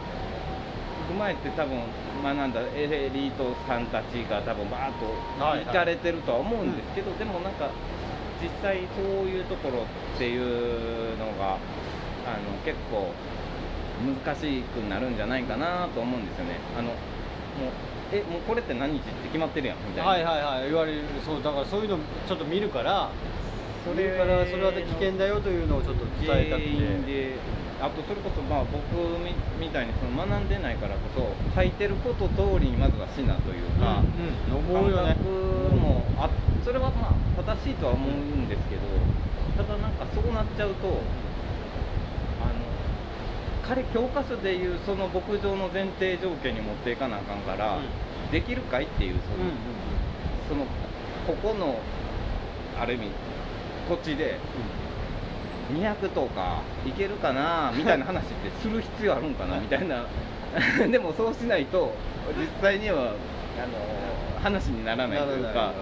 [1.08, 1.80] 踏まえて多分
[2.22, 5.06] 学んだエリートさんたちが多分バーッと
[5.40, 7.70] 行かれてるとは思うんですけど、でもなんか
[8.42, 13.12] 実際そういうところっていうのがあの結構
[14.04, 16.60] 難しくなるんじゃないかなと思うんですよね。
[16.78, 16.96] あのもう
[18.12, 20.10] えもうこれって何日って決まってるやんみたいな。
[20.10, 21.98] はいはいはい言われるそうだからそういうの
[22.28, 23.10] ちょっと見るから
[23.84, 26.68] それからそれは危険だよというのをちょっと伝えたくて
[27.06, 27.34] で
[27.80, 28.82] あとそれこそまあ僕
[29.22, 34.92] みみたいにその学んでないからこそ書いてること通りにまずはしなというか、うんうん。
[34.92, 35.22] 感覚
[35.76, 36.28] もあ
[36.64, 38.82] それはまあ正しいとは思うんですけど
[39.56, 40.98] ただなんかそうなっちゃうとあの
[43.62, 47.84] 彼教科書でいうその牧場の前提条件に持っていかなあかんから、うん。
[48.30, 49.54] できるかいっていうその,、うんうん
[50.48, 50.64] その
[51.26, 51.78] ここの
[52.78, 53.10] ある意味
[53.88, 54.38] 土地で
[55.72, 60.04] 200頭かいけるかな みたいな話ってする必要あるんかなみたいな。
[60.90, 61.92] でもそうしないと
[62.34, 63.12] 実際にはあの
[64.42, 65.72] 話にならないというか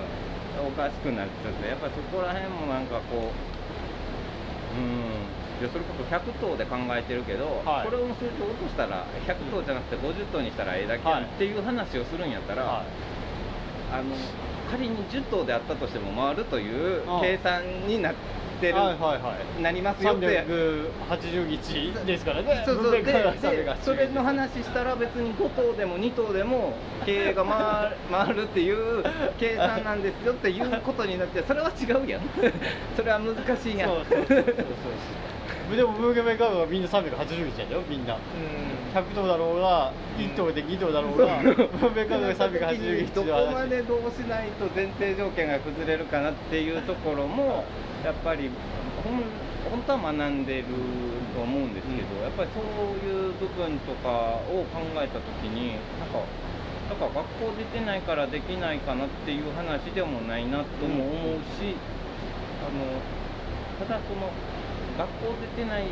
[0.58, 5.26] おかしくなっちゃってやっぱりそこら辺もなんかこううん。
[5.56, 7.84] いやそれこそ100頭で考えてるけど、はい。
[7.86, 12.82] これを数字を落としたら100頭じゃなくて50頭にしたらええだけやんはいっていう話をするんやったら、は
[13.92, 14.12] あの
[14.70, 18.14] 仮に10頭であったとしても回るという計算になっ
[18.60, 19.62] ている、はいはいはい。
[19.62, 20.44] なりますよって。
[20.46, 22.62] 380日ですからね。
[22.64, 22.92] そうそう。
[22.92, 29.04] で分娩からで380それの話したら別に5頭でも2頭でも経営が回る 回るっていう
[29.38, 32.22] 計算なんですよっていうことになってそれは違うやん。
[32.96, 33.90] それは難しいやん。
[33.90, 34.46] そうそうそうそう
[35.74, 38.14] でもブーゲメンカーがみんな380日やでよみんな。
[38.14, 38.20] うん。
[38.94, 47.64] 100頭だろうが1頭で2頭だろうが ブーゲメンカーが380日どこまでどうしないと前提条件が崩れるかなっていうところも
[48.04, 48.50] やっぱり
[49.02, 50.64] 本当は学んでる
[51.34, 52.22] と思うんですけど、うん。
[52.22, 56.22] やっぱりそういう部分とかを考えた時になんか
[56.86, 61.74] なんか学校出てないからできないかなっていう話でもないなとも思うし、
[62.62, 63.02] あの
[63.84, 64.30] ただその
[64.96, 65.86] 学校出てないっ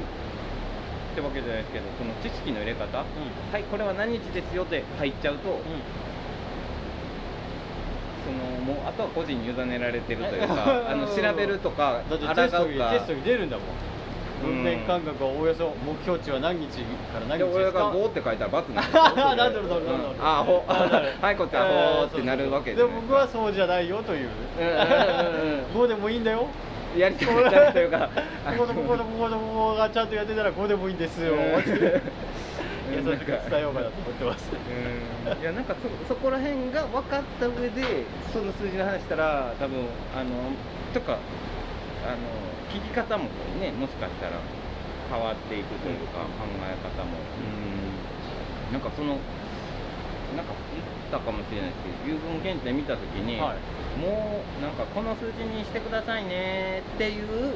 [1.14, 3.04] てわけじゃないですけどその知識の入れ方、は
[3.58, 5.60] いこれは何日ですよって入っちゃうと、
[8.24, 12.90] そのもうあとは個人に委ねられてるというか あの調べるとかだってテストにか。
[12.90, 13.66] テストに出るんだもん。
[14.44, 16.66] 分娩間隔はおおよそ目標値は何日
[17.12, 24.28] から何で俺が日ですか5って書いたら罰なんですよなんだろうなんだろうなんだろうあアホなんだろうはいこっちアホってなるわけでも僕はそうじゃないよという。
[24.60, 24.80] うんうんうんう
[25.62, 25.64] ん。
[25.82, 26.46] 5でもいいんだよ
[26.96, 28.10] やりたいやりたいというか。
[28.44, 31.34] こことこことこことここがちゃんとやってたら5でもいいんですよ。
[31.34, 31.40] うん。
[32.92, 34.50] 優しく伝えようかなと思ってます。
[34.52, 35.40] うん。
[35.40, 35.74] いやなんか
[36.06, 40.30] そそこら辺が分かった上でその数字の話したら多分あの
[40.92, 41.18] とか
[42.04, 42.18] あの
[42.70, 43.24] 聞き方も
[43.60, 44.32] ねもしかしたら
[45.10, 47.12] 変わっていくというか、考え方も。
[48.68, 48.72] うん。
[48.72, 49.18] なんかその
[50.36, 50.52] なんか
[51.14, 54.00] たかもしれないですけど有分検定見た時に、はい。
[54.00, 57.54] もうなんかこの数字にしてくださいねっていう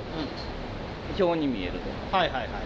[1.18, 2.16] 表に見えると。
[2.16, 2.62] はいはいはいはい。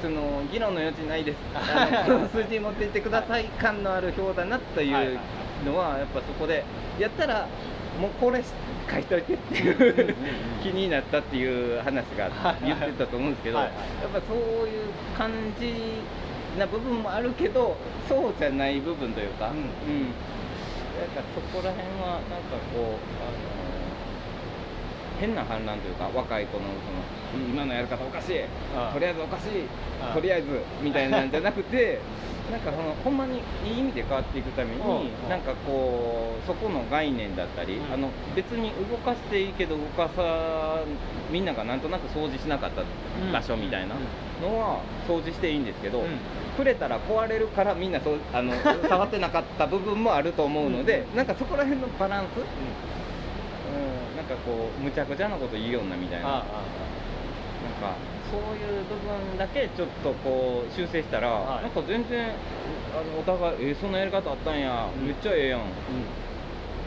[0.00, 1.38] その議論の余地ないです。
[2.06, 5.18] この数字持っていってください感のある表だなという
[5.64, 6.64] のはやっぱそこで
[6.98, 7.46] やったら
[8.00, 8.42] もうこれ
[8.90, 10.14] 書いといてっていう
[10.62, 13.68] 気になったっていう話が言ってたと思うんですけどやっ
[14.12, 14.36] ぱそう
[14.66, 15.72] いう感じ
[16.58, 17.76] な部分もあるけど
[18.08, 19.56] そうじゃない部分というか、うん。
[19.56, 19.64] うん。
[19.64, 22.96] なんかそこら辺はなんかこうあの
[25.18, 26.68] 変な反乱というか若い子のそ
[27.38, 27.50] のうん。
[27.50, 28.40] 今のやり方おかしい。
[28.92, 29.66] とりあえずおかしい。
[30.12, 32.00] とりあえずみたいなんじゃなくて
[32.52, 35.00] なんかそのほんまにいい意味で変わっていくためにうん。
[35.00, 37.92] うんなんかこうそこの概念だったりうん。
[37.92, 40.84] あの別に動かしていいけど動かさ
[41.30, 42.82] みんながなんとなく掃除しなかった
[43.32, 43.96] 場所みたいな
[44.42, 46.18] のは掃除していいんですけど、うん。
[46.52, 48.52] 触れたら壊れるからみんなそうあの
[48.86, 52.40] 触ってなかった部分もあると思うので、なんかそこら辺のバランス、う
[54.14, 56.28] ん、なんかこうむちゃくちゃなこと言うようなみたいな。
[56.28, 56.42] なんああ。
[57.82, 61.62] かそういう部分だけちょっとこう修正したら、はい。
[61.64, 62.32] なんか全然
[62.96, 65.06] あのお互いえーそんなやり方あったんや、うん。
[65.06, 65.60] めっちゃええやん。
[65.60, 65.62] う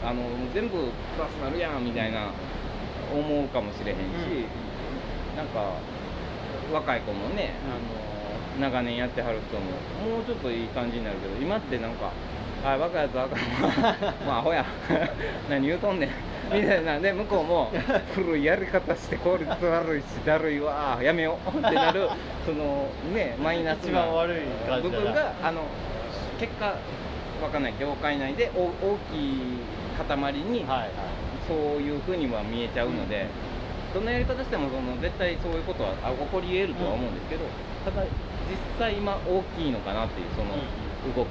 [0.04, 0.22] あの
[0.52, 0.76] 全部
[1.14, 2.30] プラスなるやんみたいな
[3.14, 4.02] 思うかもしれへんし、
[5.36, 5.78] なんか
[6.72, 12.10] 若い子もね、あの長年やってはる人ももうちょっといい感じになるけど今ってなんか
[12.66, 13.38] 「あ若いやつあかん
[13.68, 14.64] わもうアホや。
[15.48, 16.10] 何言うとんねん」
[16.52, 16.98] みたいな。
[16.98, 17.72] んで向こうも
[18.14, 20.98] 「古いやり方して効率悪いしだるいわ。
[21.00, 22.08] やめよう」ってなる
[22.44, 24.02] そのねマイナスな。
[24.82, 25.62] 部分があの
[26.40, 26.74] 結果
[27.42, 29.58] わかんない業界内で大大きい
[29.96, 30.64] 塊に
[31.46, 33.26] そういうふうには見えちゃうので、
[33.94, 37.44] どんなやり方してもその絶対そういうことはあ起こり得るとは思うんですけど、
[37.84, 38.02] ただ
[38.50, 40.56] 実際今大きいのかなっていうその
[41.14, 41.28] 動き、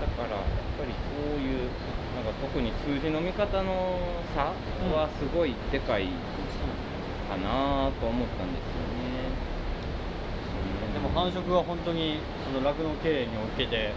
[0.00, 0.46] だからやっ
[0.78, 1.70] ぱりそういう
[2.14, 3.98] なんか特に数字の見方の
[4.34, 4.54] 差
[4.94, 6.08] はすごいでかい
[7.28, 9.28] かなと思ったんですよね。
[10.94, 13.92] でも繁殖は本当にその酪農経営におけて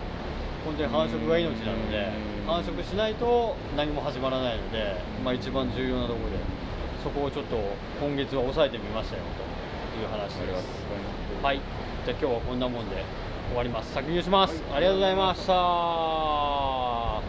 [0.66, 2.12] 本当に繁殖が命なので
[2.43, 6.38] うん繁殖しないと何も始まらないので、まあ、一番重要なところで
[7.04, 7.58] そこをちょっと
[7.99, 9.24] 今月は抑えてみましたよ
[9.95, 10.68] という話です。
[11.41, 11.62] はい
[12.06, 13.04] じゃあ今日はこんなもんで
[13.52, 13.93] 終わります。
[13.93, 15.54] 先にします、ありがとうございました。
[15.54, 17.22] は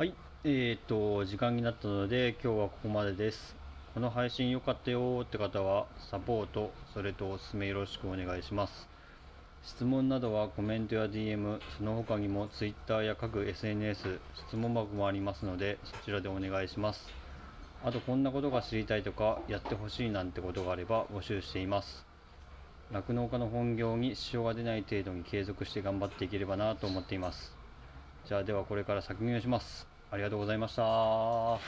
[0.00, 0.14] い。
[0.44, 3.54] えー、と時間になったので今日はここまでです。
[3.92, 8.88] この配信良かったよーって方はサポートそれとおすすめよろしくお願いします。
[9.62, 17.06] 質問などはコメントや DM その他にも Twitter や各 SNS 質問箱もありますのでそちらでお願いします。
[17.84, 22.07] あとこんなことが知りたいとかやってほしいなんてことがあれば募集しています。
[22.90, 27.54] 酪農家の本業に支障が出ない程度に継続して頑張っていければなと思っています。
[28.26, 29.86] じゃあではこれから作業をします。
[30.10, 31.58] ありがとうございました。